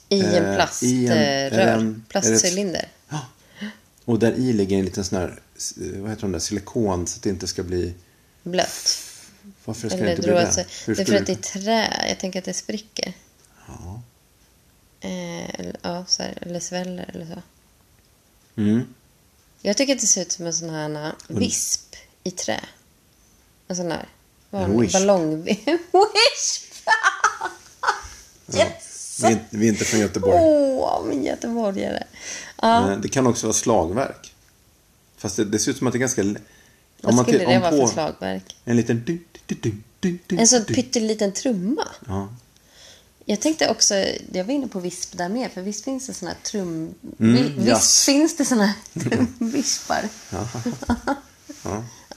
I 0.08 0.20
en 0.25 0.44
Eh, 0.44 0.54
plaströr. 0.54 1.50
det- 1.50 1.94
plastcylinder. 2.08 2.88
Ja. 3.08 3.20
Och 4.04 4.18
där 4.18 4.32
i 4.32 4.52
ligger 4.52 4.78
en 4.78 4.85
liten 4.85 5.04
sån 5.04 5.18
här, 5.18 5.28
eh, 5.80 6.00
vad 6.00 6.11
heter 6.11 6.23
de 6.23 6.32
där, 6.32 6.38
silikon 6.38 7.06
så 7.06 7.16
att 7.16 7.23
det 7.23 7.30
inte 7.30 7.46
ska 7.46 7.62
bli, 7.62 7.94
Blött. 8.42 8.99
Varför 9.64 9.88
ska 9.88 9.98
Eller 9.98 10.10
inte 10.10 10.22
bli 10.22 10.30
det? 10.30 10.46
åt 10.48 10.54
sig. 10.54 10.66
Hur 10.86 10.96
Det 10.96 11.02
är 11.02 11.06
för 11.06 11.16
att 11.16 11.26
det 11.26 11.32
är 11.32 11.36
trä. 11.36 12.06
Jag 12.08 12.18
tänker 12.20 12.38
att 12.38 12.44
det 12.44 12.54
spricker. 12.54 13.12
Ja. 13.68 14.02
Eh, 15.00 15.60
eller, 15.60 15.76
ja, 15.82 16.04
så 16.08 16.22
här, 16.22 16.38
eller 16.40 16.60
sväller 16.60 17.10
eller 17.14 17.26
så. 17.26 17.42
Mm. 18.60 18.86
Jag 19.62 19.76
tycker 19.76 19.94
att 19.94 20.00
det 20.00 20.06
ser 20.06 20.22
ut 20.22 20.32
som 20.32 20.46
en 20.46 20.54
sån 20.54 20.70
här 20.70 21.06
uh, 21.06 21.12
visp 21.28 21.94
i 22.24 22.30
trä. 22.30 22.60
En 23.68 23.76
sån 23.76 23.90
här. 23.90 24.08
En 24.50 24.80
wisp. 24.80 24.92
Ballong... 24.92 25.42
wisp! 25.44 26.88
yes! 28.54 29.20
Vi, 29.22 29.32
är, 29.32 29.38
vi 29.50 29.66
är 29.68 29.72
inte 29.72 29.84
från 29.84 30.00
Göteborg. 30.00 30.38
Åh, 30.40 31.04
min 31.04 31.24
göteborgare. 31.24 32.02
Ja, 32.62 32.92
Eh, 32.92 32.98
Det 32.98 33.08
kan 33.08 33.26
också 33.26 33.46
vara 33.46 33.54
slagverk. 33.54 34.34
Fast 35.16 35.36
det, 35.36 35.44
det 35.44 35.58
ser 35.58 35.70
ut 35.70 35.78
som 35.78 35.86
att 35.86 35.92
det 35.92 35.96
är 35.96 36.00
ganska... 36.00 36.22
vad 37.00 37.14
skulle 37.26 37.38
till- 37.38 37.48
det 37.48 37.58
vara 37.58 37.70
för 37.70 37.86
slagverk? 37.86 38.56
En 38.64 38.76
liten... 38.76 39.02
Du, 39.06 39.18
du, 39.46 39.54
du, 39.60 39.72
du, 40.00 40.18
du, 40.26 40.36
En 40.38 40.48
sån 40.48 40.64
pytteliten 40.64 41.32
trumma. 41.32 41.88
Ja. 42.06 42.28
Jag 43.24 43.40
tänkte 43.40 43.68
också, 43.70 43.94
jag 44.32 44.44
var 44.44 44.54
inne 44.54 44.68
på 44.68 44.80
visp 44.80 45.16
där 45.18 45.28
med, 45.28 45.50
för 45.52 45.62
visst 45.62 45.84
finns 45.84 46.06
det 46.06 46.14
såna 46.14 46.30
här 46.30 46.38
trum... 46.42 46.94
Mm, 47.20 47.34
vi- 47.36 47.42
visst 47.42 47.66
jazz. 47.66 48.04
finns 48.04 48.36
det 48.36 48.44
såna 48.44 48.66
här 48.66 48.74
trumvispar. 49.38 50.08
Ja. 50.30 50.48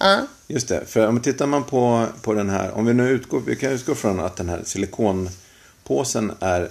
Ja. 0.01 0.27
Just 0.47 0.67
det, 0.67 0.85
för 0.85 1.07
om 1.07 1.21
tittar 1.21 1.45
man 1.47 1.63
på, 1.63 2.05
på 2.21 2.33
den 2.33 2.49
här, 2.49 2.71
om 2.71 2.85
vi 2.85 2.93
nu 2.93 3.09
utgår, 3.09 3.39
vi 3.39 3.55
kan 3.55 3.71
utgå 3.71 3.95
från 3.95 4.19
att 4.19 4.35
den 4.35 4.49
här 4.49 4.63
silikonpåsen 5.89 6.31
är 6.39 6.61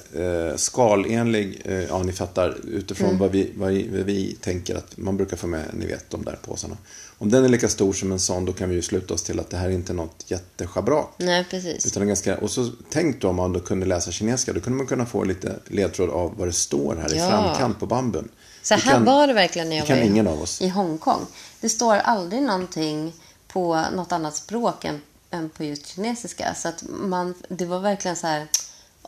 eh, 0.50 0.56
skalenlig, 0.56 1.62
eh, 1.64 1.84
ja 1.84 2.02
ni 2.02 2.12
fattar, 2.12 2.56
utifrån 2.68 3.08
Mm. 3.08 3.18
vad, 3.20 3.30
vi, 3.30 3.52
vad, 3.56 3.68
vi, 3.72 3.88
vad 3.88 4.00
vi 4.06 4.37
tänker 4.40 4.75
att 4.75 4.96
man 4.96 5.16
brukar 5.16 5.37
få 5.37 5.46
med, 5.46 5.64
ni 5.72 5.87
vet, 5.87 6.10
de 6.10 6.25
där 6.25 6.38
påsarna. 6.44 6.76
Om 7.20 7.30
den 7.30 7.44
är 7.44 7.48
lika 7.48 7.68
stor 7.68 7.92
som 7.92 8.12
en 8.12 8.20
sån, 8.20 8.44
då 8.44 8.52
kan 8.52 8.68
vi 8.68 8.75
ju 8.75 8.82
sluta 8.82 9.14
oss 9.14 9.22
till 9.22 9.40
att 9.40 9.50
det 9.50 9.56
här 9.56 9.66
är 9.68 9.72
inte 9.72 9.92
något 9.92 10.25
jätteschabrak. 10.26 11.08
Nej, 11.18 11.44
precis. 11.50 11.87
Utan 11.87 12.08
ganska, 12.08 12.38
och 12.38 12.50
så 12.50 12.70
tänk 12.90 13.20
då 13.20 13.28
om 13.28 13.37
man 13.37 13.52
då 13.52 13.60
kunde 13.60 13.87
läsa 13.87 14.10
kinesiska, 14.10 14.52
då 14.52 14.60
kunde 14.60 14.76
man 14.76 14.87
kunna 14.87 15.06
få 15.06 15.25
lite 15.25 15.56
ledtråd 15.68 16.10
av 16.10 16.34
vad 16.38 16.48
det 16.48 16.52
står 16.52 16.96
här 16.96 17.14
i 17.14 17.18
Ja. 17.18 17.28
framkant 17.30 17.80
på 17.80 17.87
bambun. 17.87 18.28
Så 18.62 18.75
här 18.75 18.80
kan- 18.80 19.04
var 19.04 19.26
det 19.26 19.32
verkligen 19.32 19.68
när 19.68 19.76
jag 19.76 19.87
var 19.87 19.96
i, 19.96 20.06
ingen 20.06 20.26
av 20.28 20.42
oss. 20.42 20.62
i 20.62 20.68
Hongkong. 20.68 21.20
Det 21.60 21.68
står 21.68 21.94
aldrig 21.96 22.42
någonting 22.42 23.12
på 23.48 23.84
något 23.96 24.12
annat 24.12 24.37
språk 24.37 24.84
än, 24.84 25.00
än 25.30 25.50
på 25.50 25.64
just 25.64 25.87
kinesiska. 25.87 26.54
Så 26.54 26.68
att 26.68 26.84
man, 26.88 27.34
det 27.48 27.64
var 27.66 27.80
verkligen 27.80 28.16
så 28.16 28.26
här, 28.26 28.46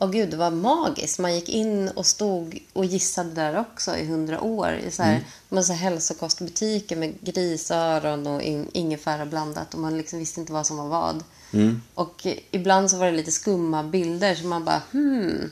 åh 0.01 0.11
gud, 0.11 0.29
det 0.29 0.37
var 0.37 0.51
magiskt. 0.51 1.19
Man 1.19 1.35
gick 1.35 1.49
in 1.49 1.89
och 1.89 2.05
stod 2.05 2.59
och 2.73 2.85
gissade 2.85 3.29
där 3.33 3.59
också 3.59 3.97
i 3.97 4.05
hundra 4.05 4.41
år. 4.41 4.73
I 4.87 4.91
så 4.91 5.03
här, 5.03 5.23
Mm. 5.49 5.63
så 5.63 5.73
här 5.73 5.79
hälsokostbutiker 5.79 6.95
med 6.95 7.13
grisöron 7.21 8.27
och 8.27 8.41
in, 8.41 8.67
ingefära 8.73 9.25
blandat. 9.25 9.73
Och 9.73 9.79
man 9.79 9.97
liksom 9.97 10.19
visste 10.19 10.39
inte 10.39 10.53
vad 10.53 10.67
som 10.67 10.77
var 10.77 10.87
vad. 10.87 11.23
Mm. 11.53 11.81
Och 11.93 12.27
ibland 12.51 12.91
så 12.91 12.97
var 12.97 13.05
det 13.05 13.11
lite 13.11 13.31
skumma 13.31 13.83
bilder. 13.83 14.35
Så 14.35 14.45
man 14.45 14.65
bara, 14.65 14.81
hmm. 14.91 15.51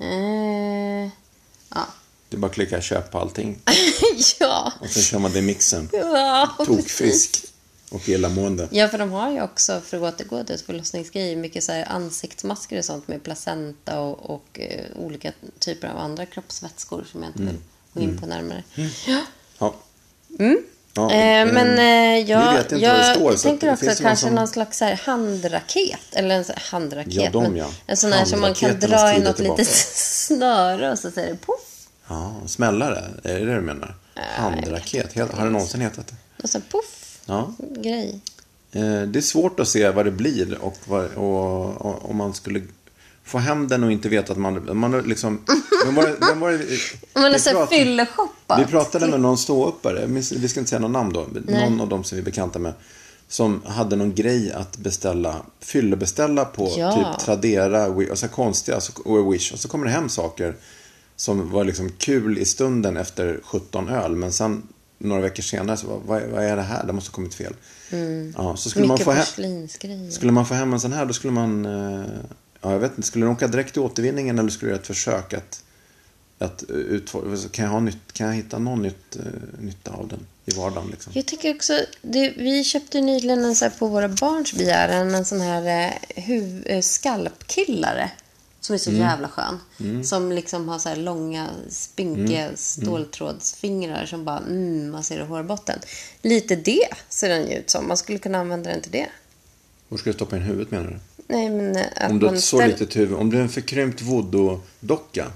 Eh, 0.00 1.10
ja. 1.74 1.86
Är 2.30 2.36
bara 2.36 2.46
att 2.46 2.54
klicka 2.54 2.80
köp 2.80 3.10
på 3.12 3.18
allting. 3.18 3.58
ja. 4.40 4.72
Och 4.80 4.88
sen 4.88 5.02
kör 5.02 5.18
man 5.18 5.32
det 5.32 5.38
i 5.38 5.42
mixen. 5.42 5.88
Ja, 5.92 6.50
Tokfisk 6.66 7.44
och 7.90 8.08
illamående. 8.08 8.68
Ja, 8.70 8.88
för 8.88 8.98
de 8.98 9.10
har 9.12 9.30
ju 9.30 9.42
också, 9.42 9.80
för 9.80 9.96
att 9.96 10.14
återgå 10.14 10.44
till 10.44 10.58
förlossningsgrejer, 10.66 11.36
mycket 11.36 11.64
så 11.64 11.72
här 11.72 11.84
ansiktsmasker 11.88 12.78
och 12.78 12.84
sånt 12.84 13.08
med 13.08 13.22
placenta 13.22 14.00
och, 14.00 14.30
och 14.30 14.60
eh, 14.60 14.84
olika 14.96 15.32
typer 15.58 15.88
av 15.88 15.98
andra 15.98 16.26
kroppsvätskor 16.26 17.04
som 17.12 17.22
jag 17.22 17.28
inte 17.28 17.42
Mm. 17.42 17.54
vill 17.54 17.62
gå 18.06 18.12
in 18.12 18.18
på 18.20 18.26
närmare. 18.26 18.62
Ja. 19.06 19.20
Ja. 19.58 19.74
Mm. 20.38 20.58
Ja, 20.94 21.12
Eh, 21.12 21.52
men 21.52 21.78
eh, 21.78 22.30
jag, 22.30 22.52
vet 22.52 22.72
inte 22.72 22.84
jag, 22.84 22.92
vad 22.94 23.00
det 23.00 23.14
står, 23.14 23.30
jag 23.32 23.40
tänker 23.40 23.72
också 23.72 24.02
kanske 24.02 24.26
som- 24.26 24.34
någon 24.34 24.48
slags 24.48 24.80
här 24.80 25.00
handraket. 25.04 26.00
Eller 26.12 26.34
en 26.34 26.44
handraket. 26.56 27.14
Ja, 27.14 27.30
de, 27.30 27.56
ja. 27.56 27.66
En 27.86 27.96
sån 27.96 28.12
här 28.12 28.24
som 28.24 28.40
man 28.40 28.54
kan 28.54 28.78
dra 28.80 29.14
i 29.16 29.20
något 29.20 29.36
tillbaka. 29.36 29.62
litet 29.62 29.76
snöre 29.94 30.90
och 30.92 30.98
så 30.98 31.10
säger 31.10 31.30
det 31.32 31.36
poff. 31.38 31.88
Ja, 32.08 32.34
smällare. 32.46 33.04
Är 33.24 33.38
det 33.38 33.44
det 33.46 33.54
du 33.54 33.60
menar? 33.60 33.94
Handraket. 34.14 35.14
Har 35.34 35.44
det 35.44 35.50
någonsin 35.50 35.80
hetat 35.80 36.06
det? 36.06 36.42
Och 36.42 36.50
så 36.50 36.60
poff. 36.60 36.97
Ja. 37.28 37.52
Grej. 37.76 38.20
Eh, 38.72 39.02
Det 39.02 39.18
är 39.18 39.20
svårt 39.20 39.60
att 39.60 39.68
se 39.68 39.90
vad 39.90 40.04
det 40.04 40.10
blir 40.10 40.58
och, 40.62 40.76
vad, 40.84 41.04
och, 41.14 41.64
och 41.86 42.10
om 42.10 42.16
man 42.16 42.34
skulle 42.34 42.62
få 43.24 43.38
hem 43.38 43.68
den 43.68 43.84
och 43.84 43.92
inte 43.92 44.08
veta 44.08 44.32
att 44.32 44.38
man... 44.38 44.78
man 44.78 44.92
har 44.92 45.02
liksom, 45.02 45.40
vem 45.86 45.94
var 45.94 46.16
vem 46.28 46.40
var 46.40 46.50
man 47.30 47.38
så 47.38 47.50
pratade- 47.50 47.66
fylleshoppat. 47.76 48.60
Vi 48.60 48.64
pratade 48.64 49.06
med 49.06 49.20
någon 49.20 49.38
ståuppare, 49.38 50.06
vi 50.06 50.48
ska 50.48 50.60
inte 50.60 50.70
säga 50.70 50.78
någon 50.80 50.92
namn 50.92 51.12
då, 51.12 51.26
någon 51.46 51.80
av 51.80 51.88
dem 51.88 52.04
som 52.04 52.16
vi 52.16 52.22
är 52.22 52.24
bekanta 52.24 52.58
med. 52.58 52.72
Som 53.30 53.62
hade 53.66 53.96
någon 53.96 54.14
grej 54.14 54.52
att 54.52 54.76
beställa, 54.78 55.36
fyllebeställa 55.60 56.44
på 56.44 56.72
Ja. 56.76 56.92
typ 57.16 57.24
Tradera, 57.24 57.88
Wi- 57.88 58.10
alltså 58.10 58.28
konstiga, 58.28 58.80
så- 58.80 58.92
och 59.04 59.34
Wish. 59.34 59.52
Och 59.52 59.58
så 59.58 59.68
kommer 59.68 59.84
det 59.84 59.90
hem 59.90 60.08
saker 60.08 60.56
som 61.16 61.50
var 61.50 61.64
liksom 61.64 61.90
kul 61.98 62.38
i 62.38 62.44
stunden 62.44 62.96
efter 62.96 63.40
17 63.44 63.88
öl. 63.88 64.16
Men 64.16 64.32
sen 64.32 64.62
några 64.98 65.22
veckor 65.22 65.42
senare 65.42 65.76
så 65.76 65.86
var, 65.86 65.98
vad, 66.06 66.22
vad 66.22 66.44
är 66.44 66.56
det 66.56 66.62
här? 66.62 66.86
Det 66.86 66.92
måste 66.92 67.10
ha 67.10 67.14
kommit 67.14 67.34
fel. 67.34 67.54
Ja, 68.36 68.56
så 68.56 68.70
skulle 68.70 68.86
man, 68.86 68.94
Mycket 68.94 69.04
få 69.04 69.10
hem, 69.12 69.24
porslinsgrejer. 69.24 70.10
skulle 70.10 70.32
man 70.32 70.46
få 70.46 70.54
hem 70.54 70.72
en 70.72 70.80
sån 70.80 70.92
här 70.92 71.06
då 71.06 71.12
skulle 71.12 71.32
man, 71.32 71.66
eh, 71.66 72.06
ja 72.60 72.72
jag 72.72 72.78
vet 72.78 72.90
inte, 72.96 73.06
skulle 73.08 73.24
den 73.26 73.32
åka 73.34 73.48
direkt 73.48 73.72
till 73.72 73.82
återvinningen 73.82 74.38
eller 74.38 74.50
skulle 74.50 74.68
du 74.68 74.72
göra 74.72 74.80
ett 74.80 74.86
försök 74.86 75.32
att 75.34 75.62
att 76.40 76.70
eh, 76.70 76.76
utfor- 76.76 77.48
kan, 77.48 77.64
jag 77.64 77.72
ha 77.72 77.80
nytt, 77.80 78.12
kan 78.12 78.26
jag 78.26 78.34
hitta 78.34 78.58
någon 78.58 78.82
nytt, 78.82 79.16
eh, 79.16 79.22
nytta 79.60 79.90
av 79.90 80.08
den 80.08 80.26
i 80.46 80.50
vardagen? 80.54 80.90
Liksom? 80.90 81.12
Jag 81.16 81.26
tycker 81.26 81.54
också, 81.54 81.72
det, 82.02 82.30
vi 82.36 82.64
köpte 82.64 83.00
nyligen 83.00 83.44
en 83.44 83.54
så 83.54 83.64
här, 83.64 83.72
på 83.78 83.86
våra 83.86 84.08
barns 84.08 84.52
begäran 84.52 85.14
en 85.14 85.24
sån 85.24 85.40
här 85.40 85.92
huv, 86.16 86.80
skalpkillare. 86.82 88.10
Som 88.68 88.74
är 88.74 88.78
så 88.78 88.90
jävla 88.90 89.28
skön. 89.28 90.04
Som 90.04 90.32
liksom 90.32 90.68
har 90.68 90.78
så 90.78 90.88
här 90.88 90.96
långa, 90.96 91.48
spinkiga 91.68 92.50
ståltrådsfingrar 92.56 94.06
som 94.06 94.24
bara 94.24 94.38
mm, 94.38 94.90
man 94.90 95.04
ser 95.04 95.20
i 95.20 95.24
hårbotten. 95.24 95.78
Lite 96.22 96.56
det 96.56 96.88
ser 97.08 97.28
den 97.28 97.50
ju 97.50 97.54
ut 97.56 97.70
som. 97.70 97.88
Man 97.88 97.96
skulle 97.96 98.18
kunna 98.18 98.38
använda 98.38 98.70
den 98.70 98.80
till 98.80 98.92
det. 98.92 99.06
Var 99.88 99.98
ska 99.98 100.10
du 100.10 100.14
stoppa 100.14 100.36
in 100.36 100.42
huvudet 100.42 100.70
menar 100.70 100.86
du? 100.90 100.98
Nej, 101.34 101.50
men 101.50 101.76
eh, 101.76 102.10
Om 102.10 102.18
du 102.18 102.26
har 102.26 102.34
ett 102.34 102.40
så 102.44 102.56
ställ- 102.56 102.70
litet 102.70 102.96
huvud, 102.96 103.16
om 103.18 103.30
du 103.30 103.38
är 103.38 103.42
en 103.42 103.48
förkrympt 103.48 104.02
voodoo-docka, 104.02 105.26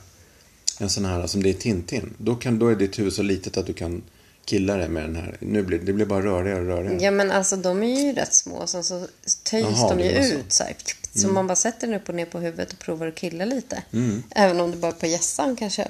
en 0.80 0.90
sån 0.90 1.04
här 1.04 1.26
som 1.26 1.42
det 1.42 1.48
är 1.50 1.54
Tintin, 1.54 2.14
då, 2.18 2.34
kan, 2.34 2.58
då 2.58 2.68
är 2.68 2.74
ditt 2.76 2.98
huvud 2.98 3.12
så 3.12 3.22
litet 3.22 3.56
att 3.56 3.66
du 3.66 3.72
kan 3.72 4.02
killa 4.44 4.76
det 4.76 4.88
med 4.88 5.02
den 5.02 5.16
här. 5.16 5.36
Nu 5.40 5.62
blir, 5.62 5.78
det 5.78 5.92
blir 5.92 6.06
bara 6.06 6.22
rörigare 6.22 6.60
och 6.60 6.66
rörigare. 6.66 7.04
Ja, 7.04 7.10
men 7.10 7.30
alltså 7.30 7.56
de 7.56 7.82
är 7.82 8.00
ju 8.00 8.12
rätt 8.12 8.34
små. 8.34 8.66
Sen 8.66 8.84
så 8.84 9.06
töjs 9.44 9.66
Jaha, 9.70 9.94
de 9.94 10.04
ju 10.04 10.10
ut 10.10 10.52
så 10.52 10.64
här. 10.64 10.74
Så 11.14 11.28
man 11.28 11.46
bara 11.46 11.56
sätter 11.56 11.86
den 11.86 11.96
upp 11.96 12.08
och 12.08 12.14
ner 12.14 12.26
på 12.26 12.38
huvudet 12.38 12.72
och 12.72 12.78
provar 12.78 13.06
att 13.06 13.14
killa 13.14 13.44
lite. 13.44 13.82
Mm. 13.92 14.22
Även 14.30 14.60
om 14.60 14.70
det 14.70 14.76
bara 14.76 14.92
är 14.92 14.96
på 14.96 15.06
gässan 15.06 15.56
kanske. 15.56 15.88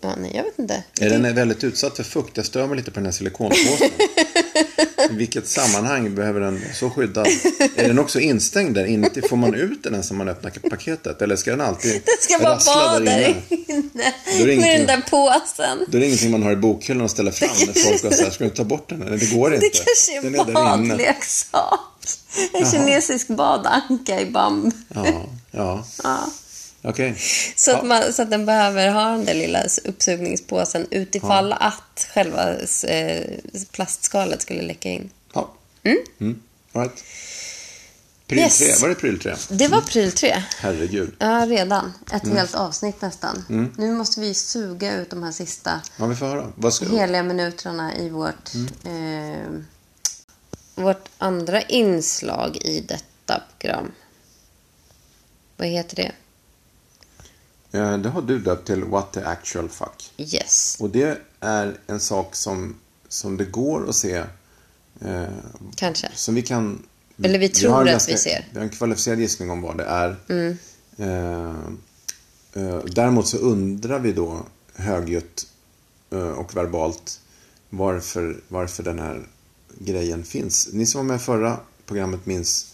Ja, 0.00 0.14
nej, 0.16 0.32
jag 0.34 0.44
vet 0.44 0.58
inte. 0.58 0.84
Är 1.00 1.10
den 1.10 1.34
väldigt 1.34 1.64
utsatt 1.64 1.96
för 1.96 2.02
fukt? 2.02 2.36
Jag 2.36 2.46
stör 2.46 2.66
mig 2.66 2.76
lite 2.76 2.90
på 2.90 2.94
den 2.94 3.04
här 3.04 3.12
silikonpåsen. 3.12 3.90
I 5.10 5.12
vilket 5.12 5.48
sammanhang 5.48 6.14
behöver 6.14 6.40
den 6.40 6.62
så 6.74 6.90
skyddad? 6.90 7.26
Är 7.76 7.88
den 7.88 7.98
också 7.98 8.20
instängd 8.20 8.74
där 8.74 8.84
inuti? 8.84 9.22
Får 9.28 9.36
man 9.36 9.54
ut 9.54 9.82
den 9.82 9.92
ens 9.92 10.10
när 10.10 10.18
man 10.18 10.28
öppnar 10.28 10.50
paketet? 10.70 11.22
Eller 11.22 11.36
ska 11.36 11.50
den 11.50 11.60
alltid 11.60 11.92
Det 12.04 12.22
ska 12.22 12.38
bara 12.38 12.58
vara 12.66 12.98
där 12.98 13.42
inne? 13.68 14.56
Med 14.56 14.80
den 14.80 14.86
där 14.86 15.02
påsen. 15.10 15.78
Då 15.88 15.96
är 15.96 16.00
det 16.00 16.06
ingenting 16.06 16.30
man 16.30 16.42
har 16.42 16.52
i 16.52 16.56
bokhyllan 16.56 17.02
och 17.02 17.10
ställer 17.10 17.30
fram 17.30 17.56
när 17.66 17.82
folk 17.82 18.02
har 18.04 18.10
så 18.10 18.24
här, 18.24 18.30
ska 18.30 18.44
du 18.44 18.50
ta 18.50 18.64
bort 18.64 18.88
den? 18.88 18.98
Nej, 18.98 19.18
det 19.18 19.34
går 19.34 19.54
inte. 19.54 19.66
Det 19.66 19.70
kanske 19.70 20.18
är 20.18 20.22
den 20.22 20.48
en 20.48 20.54
badleksak. 20.54 21.80
En 22.52 22.60
Jaha. 22.60 22.70
kinesisk 22.70 23.28
badanka 23.28 24.20
i 24.20 24.26
bamb. 24.30 24.72
Ja, 24.94 25.26
ja. 25.50 25.84
Ja. 26.02 26.30
Okej. 26.86 27.14
Så, 27.56 27.76
att 27.76 27.86
man, 27.86 28.12
så 28.12 28.22
att 28.22 28.30
den 28.30 28.46
behöver 28.46 28.88
ha 28.90 29.10
den 29.10 29.24
där 29.24 29.34
lilla 29.34 29.62
uppsugningspåsen 29.84 30.86
utifall 30.90 31.52
att 31.52 32.06
själva 32.14 32.54
eh, 32.88 33.26
plastskalet 33.72 34.42
skulle 34.42 34.62
läcka 34.62 34.88
in. 34.88 35.10
Ja. 35.34 35.52
Mm. 35.82 36.40
All 36.72 36.82
right. 36.82 37.04
Pryl 38.26 38.38
Yes. 38.38 38.58
3, 38.58 38.74
var 38.82 38.88
det 38.88 38.94
pryl 38.94 39.20
3? 39.20 39.34
Det 39.48 39.68
var 39.68 39.80
pryl 39.80 40.12
3. 40.12 40.42
Herregud. 40.58 41.14
Ja, 41.18 41.46
redan. 41.48 41.92
Ett 42.14 42.24
Mm. 42.24 42.36
helt 42.36 42.54
avsnitt 42.54 43.00
nästan. 43.02 43.44
Nu 43.78 43.92
måste 43.94 44.20
vi 44.20 44.34
suga 44.34 44.94
ut 44.96 45.10
de 45.10 45.22
här 45.22 45.32
sista 45.32 45.80
Ja, 45.98 46.06
vi 46.06 46.16
får 46.16 46.26
höra. 46.26 46.52
Vad 46.56 46.74
ska... 46.74 46.88
heliga 46.88 47.22
minuterna 47.22 47.96
i 47.96 48.08
vårt, 48.08 48.50
Mm. 48.84 49.32
eh, 49.34 49.48
vårt 50.74 51.08
andra 51.18 51.62
inslag 51.62 52.56
i 52.56 52.80
detta 52.80 53.42
program. 53.58 53.92
Vad 55.56 55.68
heter 55.68 55.96
det? 55.96 56.12
Eh, 57.76 57.98
Det 57.98 58.08
har 58.08 58.22
du 58.22 58.38
döpt 58.38 58.66
till 58.66 58.84
What 58.84 59.12
the 59.12 59.20
actual 59.20 59.68
fuck. 59.68 60.12
Yes. 60.16 60.76
Och 60.80 60.90
det 60.90 61.18
är 61.40 61.76
en 61.86 62.00
sak 62.00 62.34
som, 62.36 62.74
som 63.08 63.36
det 63.36 63.44
går 63.44 63.88
att 63.88 63.96
se. 63.96 64.14
Eh, 65.00 65.24
Kanske. 65.76 66.10
som 66.14 66.34
vi 66.34 66.42
kan... 66.42 66.82
Eller 67.22 67.38
vi 67.38 67.48
tror 67.48 67.88
en 67.88 67.96
att 67.96 68.08
vi 68.08 68.16
ser. 68.18 68.48
Vi 68.52 68.58
har 68.58 68.64
en 68.64 68.70
kvalificerad 68.70 69.18
gissning 69.20 69.50
om 69.50 69.62
vad 69.62 69.76
det 69.76 69.84
är. 69.84 70.16
Mm. 70.28 70.58
Eh, 70.98 71.56
eh, 72.62 72.78
däremot 72.84 73.28
så 73.28 73.36
undrar 73.36 73.98
vi 73.98 74.12
då 74.12 74.46
högljutt 74.74 75.46
eh, 76.12 76.18
och 76.28 76.56
verbalt 76.56 77.20
varför, 77.70 78.40
varför 78.48 78.82
den 78.82 78.98
här 78.98 79.26
grejen 79.78 80.24
finns. 80.24 80.68
Ni 80.72 80.86
som 80.86 80.98
var 80.98 81.04
med 81.14 81.22
förra 81.22 81.60
programmet 81.86 82.26
minns 82.26 82.66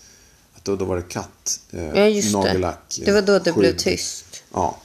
att 0.55 0.65
då, 0.65 0.77
då 0.77 0.85
var 0.85 0.97
det 0.97 1.03
katt, 1.03 1.61
eh, 1.71 1.85
Ja, 1.85 2.07
just 2.07 2.33
det. 2.33 2.39
nagellack, 2.39 3.01
Det 3.05 3.13
var 3.13 3.23
då 3.23 3.39
det 3.39 3.53
blev 3.53 3.71
skydd. 3.71 3.79
tyst. 3.79 4.25
Ja. 4.53 4.79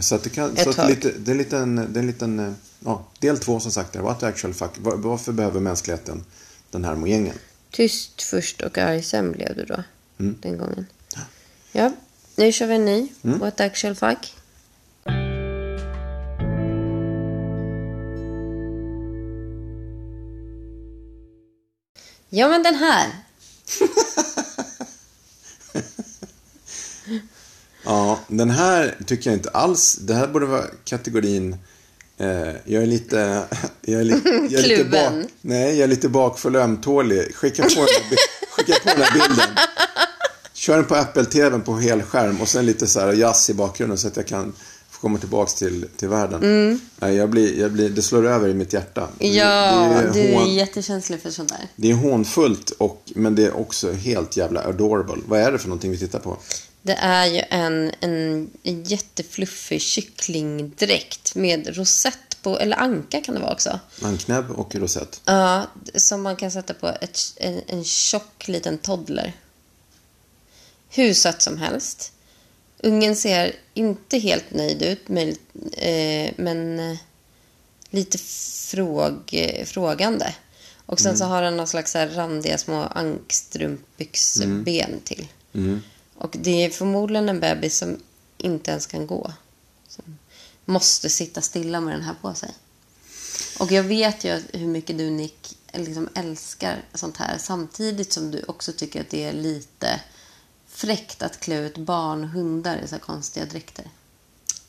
Så 0.00 0.14
att 0.14 0.22
det, 0.22 0.30
kan, 0.30 0.56
så 0.56 0.70
att 0.70 0.88
lite, 0.88 1.12
det 1.18 1.52
är 1.52 1.54
en, 1.54 1.76
det 1.76 1.98
är 1.98 1.98
en 1.98 2.06
liten, 2.06 2.38
eh, 2.38 2.52
ja, 2.84 3.06
del 3.18 3.38
två 3.38 3.60
som 3.60 3.72
sagt, 3.72 3.92
där, 3.92 4.00
what 4.00 4.20
the 4.20 4.26
actual 4.26 4.54
fuck. 4.54 4.70
Var, 4.78 4.96
varför 4.96 5.32
behöver 5.32 5.60
mänskligheten 5.60 6.24
den 6.70 6.84
här 6.84 6.94
mojängen? 6.94 7.34
Tyst 7.70 8.22
först 8.22 8.62
och 8.62 8.78
arg 8.78 9.02
sen 9.02 9.32
blev 9.32 9.56
du 9.56 9.64
då. 9.64 9.82
Mm. 10.18 10.36
Den 10.40 10.58
gången. 10.58 10.86
Ja, 11.72 11.92
nu 12.36 12.52
kör 12.52 12.66
vi 12.66 12.74
en 12.74 12.84
ny. 12.84 13.08
What 13.22 13.56
the 13.56 13.64
actual 13.64 13.94
fuck. 13.94 14.34
Ja, 22.28 22.48
men 22.48 22.62
den 22.62 22.74
här. 22.74 23.10
Ja, 27.86 28.18
den 28.28 28.50
här 28.50 28.94
tycker 29.06 29.30
jag 29.30 29.36
inte 29.38 29.48
alls, 29.50 29.94
det 30.00 30.14
här 30.14 30.26
borde 30.26 30.46
vara 30.46 30.64
kategorin 30.84 31.56
eh, 32.18 32.28
jag 32.64 32.82
är 32.82 32.86
lite... 32.86 33.42
Jag 33.82 34.00
är, 34.00 34.04
li, 34.04 34.20
jag 34.50 34.64
är 34.64 34.68
lite 34.68 34.84
bak, 34.84 35.12
Nej, 35.40 35.70
jag 35.74 35.84
är 35.84 35.86
lite 35.88 36.08
bakfull 36.08 36.56
och 36.56 36.62
ömtålig. 36.62 37.34
Skicka 37.34 37.62
på, 37.62 37.68
den 37.68 38.18
skicka 38.50 38.72
på 38.84 38.88
den 38.88 39.02
här 39.02 39.12
bilden. 39.28 39.48
Kör 40.52 40.76
den 40.76 40.84
på 40.84 40.94
Apple-TVn 40.94 41.60
på 41.60 41.76
helskärm 41.76 42.40
och 42.40 42.48
sen 42.48 42.66
lite 42.66 42.86
så 42.86 43.00
här 43.00 43.12
jazz 43.12 43.50
i 43.50 43.54
bakgrunden 43.54 43.98
så 43.98 44.08
att 44.08 44.16
jag 44.16 44.26
kan 44.26 44.52
få 44.90 45.00
komma 45.00 45.18
tillbaks 45.18 45.54
till, 45.54 45.86
till 45.96 46.08
världen. 46.08 46.80
Nej, 46.98 47.14
jag 47.16 47.30
blir, 47.30 47.60
jag 47.60 47.72
blir, 47.72 47.88
det 47.88 48.02
slår 48.02 48.26
över 48.26 48.48
i 48.48 48.54
mitt 48.54 48.72
hjärta. 48.72 49.08
Mm. 49.20 49.34
Ja, 49.36 49.46
det 49.88 49.94
är 50.08 50.12
du 50.12 50.20
är 50.20 50.34
hån- 50.34 50.54
jättekänslig 50.54 51.20
för 51.22 51.30
sånt 51.30 51.48
där. 51.48 51.68
Det 51.76 51.90
är 51.90 51.94
hånfullt, 51.94 52.70
och, 52.70 53.02
men 53.14 53.34
det 53.34 53.44
är 53.44 53.56
också 53.56 53.92
helt 53.92 54.36
jävla 54.36 54.64
adorable. 54.64 55.22
Vad 55.28 55.40
är 55.40 55.52
det 55.52 55.58
för 55.58 55.68
någonting 55.68 55.90
vi 55.90 55.98
tittar 55.98 56.18
på? 56.18 56.36
Det 56.86 56.96
är 57.00 57.26
ju 57.26 57.42
en, 57.50 57.92
en, 58.00 58.50
jättefluffig 58.62 59.82
kycklingdräkt 59.82 61.34
med 61.34 61.76
rosett 61.76 62.42
på, 62.42 62.58
eller 62.58 62.76
anka 62.76 63.20
kan 63.20 63.34
det 63.34 63.40
vara 63.40 63.52
också. 63.52 63.80
Anknäbb 64.02 64.50
och 64.50 64.74
rosett. 64.74 65.20
Ja, 65.24 65.66
som 65.94 66.22
man 66.22 66.36
kan 66.36 66.50
sätta 66.50 66.74
på 66.74 66.88
ett, 66.88 67.20
en, 67.36 67.60
en 67.66 67.84
tjock 67.84 68.48
liten 68.48 68.78
toddler. 68.78 69.32
Hur 70.88 71.14
söt 71.14 71.42
som 71.42 71.58
helst. 71.58 72.12
Ungen 72.78 73.16
ser 73.16 73.52
inte 73.74 74.18
helt 74.18 74.50
nöjd 74.50 74.82
ut, 74.82 75.08
men, 75.08 75.28
eh, 75.72 76.32
men 76.36 76.80
eh, 76.80 76.96
lite 77.90 78.18
fråg, 78.18 79.30
eh, 79.32 79.64
frågande. 79.64 80.34
Och 80.86 81.00
sen 81.00 81.16
så 81.16 81.24
har 81.24 81.42
den 81.42 81.56
någon 81.56 81.68
slags 81.68 81.92
så 81.92 81.98
randiga 81.98 82.58
små 82.58 82.82
ankstrumpbyxben 82.82 85.00
till. 85.04 85.26
Och 86.18 86.36
det 86.38 86.64
är 86.64 86.70
förmodligen 86.70 87.28
en 87.28 87.40
bebis 87.40 87.78
som 87.78 87.96
inte 88.38 88.70
ens 88.70 88.86
kan 88.86 89.06
gå. 89.06 89.32
Som 89.88 90.18
måste 90.64 91.10
sitta 91.10 91.40
stilla 91.40 91.80
med 91.80 91.94
den 91.94 92.02
här 92.02 92.14
på 92.22 92.34
sig. 92.34 92.50
Och 93.58 93.72
jag 93.72 93.82
vet 93.82 94.24
ju 94.24 94.42
hur 94.52 94.66
mycket 94.66 94.98
du, 94.98 95.10
Nick, 95.10 95.58
liksom 95.72 96.08
älskar 96.14 96.84
sånt 96.94 97.16
här. 97.16 97.38
Samtidigt 97.38 98.12
som 98.12 98.30
du 98.30 98.42
också 98.48 98.72
tycker 98.72 99.00
att 99.00 99.10
det 99.10 99.24
är 99.24 99.32
lite 99.32 100.00
fräckt 100.68 101.22
att 101.22 101.40
klä 101.40 101.58
ut 101.58 101.78
barn 101.78 102.24
och 102.24 102.30
hundar 102.30 102.80
i 102.84 102.88
så 102.88 102.94
här 102.94 103.00
konstiga 103.00 103.46
dräkter. 103.46 103.84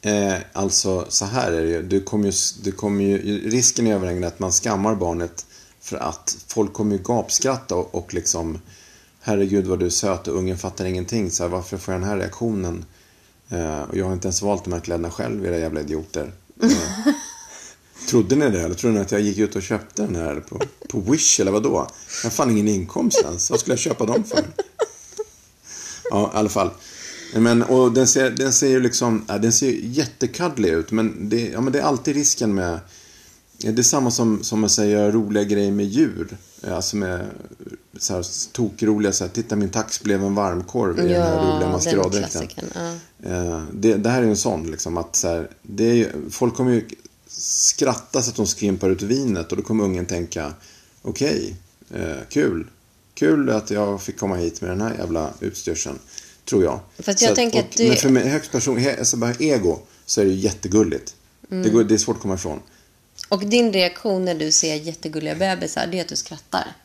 Eh, 0.01 0.35
alltså, 0.53 1.05
så 1.09 1.25
här 1.25 1.51
är 1.51 1.61
det 1.61 1.69
ju. 1.69 1.81
Du 1.81 2.01
kommer 2.01 2.25
ju, 2.25 2.33
du 2.63 2.71
kommer 2.71 3.03
ju. 3.03 3.49
Risken 3.49 3.87
är 3.87 3.95
överhängande 3.95 4.27
att 4.27 4.39
man 4.39 4.51
skammar 4.51 4.95
barnet 4.95 5.45
för 5.79 5.97
att 5.97 6.37
folk 6.47 6.73
kommer 6.73 6.95
ju 6.95 7.03
gapskratta 7.03 7.75
och, 7.75 7.95
och 7.95 8.13
liksom 8.13 8.61
Herregud 9.27 9.67
vad 9.67 9.79
du 9.79 9.85
är 9.85 9.89
söt 9.89 10.27
och 10.27 10.37
ungen 10.37 10.57
fattar 10.57 10.85
ingenting. 10.85 11.31
Så 11.31 11.43
här, 11.43 11.49
varför 11.49 11.77
får 11.77 11.93
jag 11.93 12.01
den 12.01 12.09
här 12.09 12.17
reaktionen? 12.17 12.85
Eh, 13.49 13.81
och 13.81 13.97
jag 13.97 14.05
har 14.05 14.13
inte 14.13 14.27
ens 14.27 14.41
valt 14.41 14.63
de 14.63 14.73
här 14.73 14.79
kläderna 14.79 15.11
själv, 15.11 15.45
era 15.45 15.57
jävla 15.57 15.81
idioter. 15.81 16.31
Eh, 16.63 16.69
trodde 18.09 18.35
ni 18.35 18.49
det? 18.49 18.61
Eller 18.61 18.75
trodde 18.75 18.95
ni 18.95 19.01
att 19.01 19.11
jag 19.11 19.21
gick 19.21 19.37
ut 19.37 19.55
och 19.55 19.61
köpte 19.61 20.01
den 20.01 20.15
här 20.15 20.35
på, 20.35 20.61
på 20.89 20.99
Wish 20.99 21.39
eller 21.39 21.51
vad 21.51 21.63
då? 21.63 21.87
Jag 22.23 22.29
har 22.29 22.29
fan 22.29 22.51
ingen 22.51 22.67
inkomst 22.67 23.21
ens. 23.23 23.49
Vad 23.49 23.59
skulle 23.59 23.71
jag 23.71 23.79
köpa 23.79 24.05
dem 24.05 24.23
för? 24.23 24.43
Ja, 26.09 26.31
i 26.33 26.37
alla 26.37 26.49
fall. 26.49 26.69
Men, 27.35 27.63
och 27.63 27.91
den 27.91 28.07
ser, 28.07 28.31
den 28.31 28.53
ser 28.53 28.69
ju 28.69 28.79
liksom, 28.79 29.25
ja, 29.27 29.37
den 29.37 29.53
ser 29.53 29.67
ju 29.67 29.87
jättekuddlig 29.87 30.69
ut. 30.69 30.91
Men 30.91 31.29
det, 31.29 31.49
ja, 31.49 31.61
men 31.61 31.73
det 31.73 31.79
är 31.79 31.83
alltid 31.83 32.15
risken 32.15 32.55
med, 32.55 32.79
det 33.57 33.79
är 33.79 33.83
samma 33.83 34.11
som, 34.11 34.43
som 34.43 34.63
att 34.63 34.71
säga 34.71 35.11
roliga 35.11 35.43
grejer 35.43 35.71
med 35.71 35.85
djur. 35.85 36.37
Alltså 36.67 36.97
med 36.97 37.25
så 37.99 38.13
här 38.13 38.25
tokroliga, 38.51 39.11
så 39.13 39.23
här, 39.23 39.31
titta 39.31 39.55
min 39.55 39.69
tax 39.69 40.01
blev 40.03 40.23
en 40.23 40.35
varmkorv 40.35 40.99
i 40.99 41.01
den 41.13 41.21
här 41.21 41.53
roliga 41.53 41.69
maskeraddräkten. 41.69 42.47
Ja. 42.75 42.93
Eh, 43.31 43.63
det, 43.73 43.93
det 43.93 44.09
här 44.09 44.19
är 44.19 44.23
ju 44.23 44.29
en 44.29 44.37
sån, 44.37 44.71
liksom, 44.71 44.97
att 44.97 45.15
så 45.15 45.27
här, 45.27 45.49
det 45.61 45.83
är 45.89 45.93
ju, 45.93 46.09
folk 46.31 46.55
kommer 46.55 46.71
ju 46.71 46.85
skratta 47.27 48.21
så 48.21 48.29
att 48.29 48.35
de 48.35 48.47
skvimpar 48.47 48.89
ut 48.89 49.01
vinet 49.01 49.51
och 49.51 49.57
då 49.57 49.63
kommer 49.63 49.83
ungen 49.83 50.05
tänka, 50.05 50.53
okej, 51.01 51.55
eh, 51.95 52.15
kul. 52.29 52.67
Kul 53.13 53.49
att 53.49 53.71
jag 53.71 54.01
fick 54.01 54.17
komma 54.19 54.35
hit 54.35 54.61
med 54.61 54.69
den 54.69 54.81
här 54.81 54.95
jävla 54.99 55.29
utstyrseln, 55.39 55.99
tror 56.49 56.63
jag. 56.63 56.79
Fast 56.99 57.19
Så 57.19 57.25
jag 57.25 57.35
tänker 57.35 57.59
och, 57.59 57.65
att 57.65 57.77
det- 57.77 57.87
Men 57.87 57.97
för 57.97 58.09
mig, 58.09 58.27
högst 58.29 58.51
person, 58.51 58.85
alltså 58.99 59.17
bara 59.17 59.33
ego, 59.39 59.79
så 60.05 60.21
är 60.21 60.25
det 60.25 60.31
jättegulligt. 60.33 61.15
Mm. 61.51 61.63
Det, 61.63 61.69
går, 61.69 61.83
det 61.83 61.93
är 61.93 61.97
svårt 61.97 62.15
att 62.15 62.21
komma 62.21 62.35
ifrån. 62.35 62.59
Och 63.29 63.45
din 63.45 63.73
reaktion 63.73 64.25
när 64.25 64.35
du 64.35 64.51
ser 64.51 64.75
jättegulliga 64.75 65.35
bebisar, 65.35 65.87
det 65.91 65.97
är 65.97 66.01
att 66.01 66.07
du 66.07 66.15
skrattar. 66.15 66.75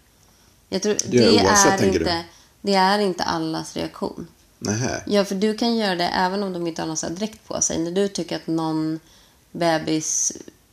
Jag 0.72 0.82
tror, 0.82 0.96
Det 1.06 1.18
är 1.24 1.44
oavsett, 1.44 1.80
är 1.80 1.92
du? 1.92 1.98
inte, 1.98 2.24
det 2.60 2.74
är 2.74 2.98
inte 2.98 3.24
allas 3.24 3.76
reaktion. 3.76 4.26
Nähä. 4.58 5.02
Ja, 5.06 5.24
för 5.24 5.34
du 5.34 5.54
kan 5.56 5.76
göra 5.76 5.94
det 5.94 6.04
även 6.08 6.42
om 6.42 6.52
de 6.52 6.66
inte 6.66 6.82
har 6.82 6.86
någon 6.86 6.96
så 6.96 7.08
dräkt 7.08 7.48
på 7.48 7.60
sig. 7.60 7.78
När 7.78 7.90
du 7.92 8.08
tycker 8.08 8.36
att 8.36 8.46
någon 8.46 9.00
bebis 9.52 10.32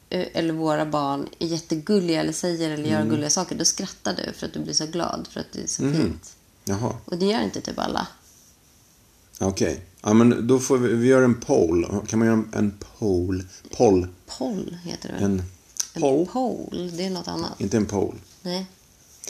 eh, 0.09 0.27
eller 0.33 0.53
våra 0.53 0.85
barn 0.85 1.27
är 1.39 1.47
jättegulliga 1.47 2.21
eller 2.21 2.33
säger 2.33 2.69
eller 2.71 2.83
Mm. 2.87 2.91
gör 2.99 3.09
gulliga 3.11 3.29
saker, 3.29 3.55
då 3.55 3.65
skrattar 3.65 4.15
du 4.25 4.33
för 4.33 4.45
att 4.47 4.53
du 4.53 4.59
blir 4.59 4.73
så 4.73 4.85
glad 4.85 5.27
för 5.31 5.39
att 5.39 5.51
det 5.53 5.61
är 5.63 5.67
så 5.67 5.83
Mhm. 5.83 5.93
fint. 6.01 6.35
Jaha, 6.65 6.93
Och 7.05 7.17
det 7.17 7.25
gör 7.25 7.41
inte 7.41 7.61
typ 7.61 7.79
alla. 7.79 8.07
okej. 9.39 9.81
Ja, 10.01 10.13
men 10.13 10.47
då 10.47 10.59
får 10.59 10.77
vi, 10.77 10.93
vi 10.93 11.07
gör 11.07 11.21
en 11.21 11.35
poll. 11.41 12.01
Kan 12.07 12.19
man 12.19 12.27
göra 12.27 12.37
en- 12.37 12.49
en 12.53 12.73
poll? 12.99 13.43
Poll. 13.77 14.07
Poll 14.37 14.77
heter 14.83 15.09
det? 15.19 15.25
En 15.25 15.43
En 15.93 16.01
poll? 16.01 16.25
poll, 16.25 16.91
det 16.97 17.05
är 17.05 17.09
något 17.09 17.27
annat. 17.27 17.61
Inte 17.61 17.77
en 17.77 17.85
poll. 17.85 18.15
Nej. 18.41 18.65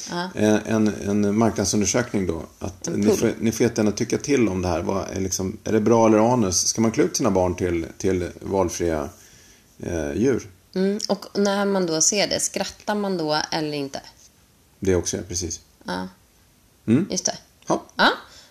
Ja. 0.10 0.30
En, 0.36 0.58
en, 0.66 0.88
en 1.10 1.38
marknadsundersökning 1.38 2.28
då. 2.28 2.44
Att 2.60 2.90
ni, 2.96 3.16
får, 3.18 3.34
ni 3.40 3.52
får 3.52 3.64
jättegärna 3.64 3.92
tycka 3.92 4.18
till 4.18 4.50
om 4.50 4.62
det 4.62 4.68
här. 4.68 4.82
Vad 4.82 5.10
är, 5.10 5.20
liksom, 5.22 5.58
är 5.64 5.72
det 5.72 5.80
bra 5.82 6.08
eller 6.08 6.34
anus? 6.34 6.68
Ska 6.68 6.82
man 6.82 6.92
klä 6.92 7.04
ut 7.04 7.18
sina 7.18 7.32
barn 7.32 7.56
till, 7.56 7.86
till 7.98 8.30
valfria 8.42 9.10
eh, 9.80 10.12
djur? 10.14 10.50
Mm. 10.76 11.00
Och 11.10 11.26
när 11.40 11.66
man 11.66 11.86
då 11.86 12.02
ser 12.02 12.28
det, 12.28 12.40
skrattar 12.40 12.96
man 12.96 13.18
då 13.18 13.42
eller 13.52 13.74
inte? 13.74 14.02
Det 14.80 14.96
också, 14.96 15.18
ja, 15.18 15.24
precis. 15.28 15.62
Ja, 15.84 16.08
Mm. 16.88 17.08
just 17.12 17.26
det. 17.26 17.38
Ja. 17.68 17.84
Ja, 17.96 18.10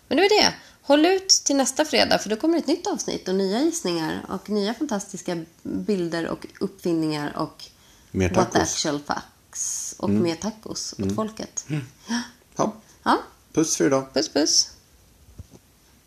men 0.09 0.17
det 0.17 0.23
var 0.23 0.43
det. 0.43 0.55
Håll 0.83 1.07
ut 1.07 1.29
till 1.29 1.57
nästa 1.57 1.85
fredag 1.85 2.19
för 2.19 2.31
då 2.31 2.37
kommer 2.37 2.59
ett 2.59 2.67
nytt 2.67 2.87
avsnitt 2.87 3.29
och 3.29 3.35
nya 3.35 3.61
gissningar 3.63 4.25
och 4.29 4.51
nya 4.51 4.75
fantastiska 4.75 5.45
bilder 5.63 6.27
och 6.27 6.47
uppfinningar 6.61 7.37
och 7.37 7.65
Mer 8.11 8.29
what 8.35 8.53
tacos. 8.53 8.69
actual 8.75 9.01
facts 9.49 9.95
och 9.99 10.11
mer 10.11 10.35
tacos 10.35 10.95
åt 10.99 11.15
folket. 11.15 11.65
Ja. 11.69 11.81
Ja. 12.57 12.73
ja, 13.03 13.19
Puss 13.53 13.77
för 13.77 13.87
idag. 13.87 14.15
puss 14.15 14.29
puss. 14.33 14.71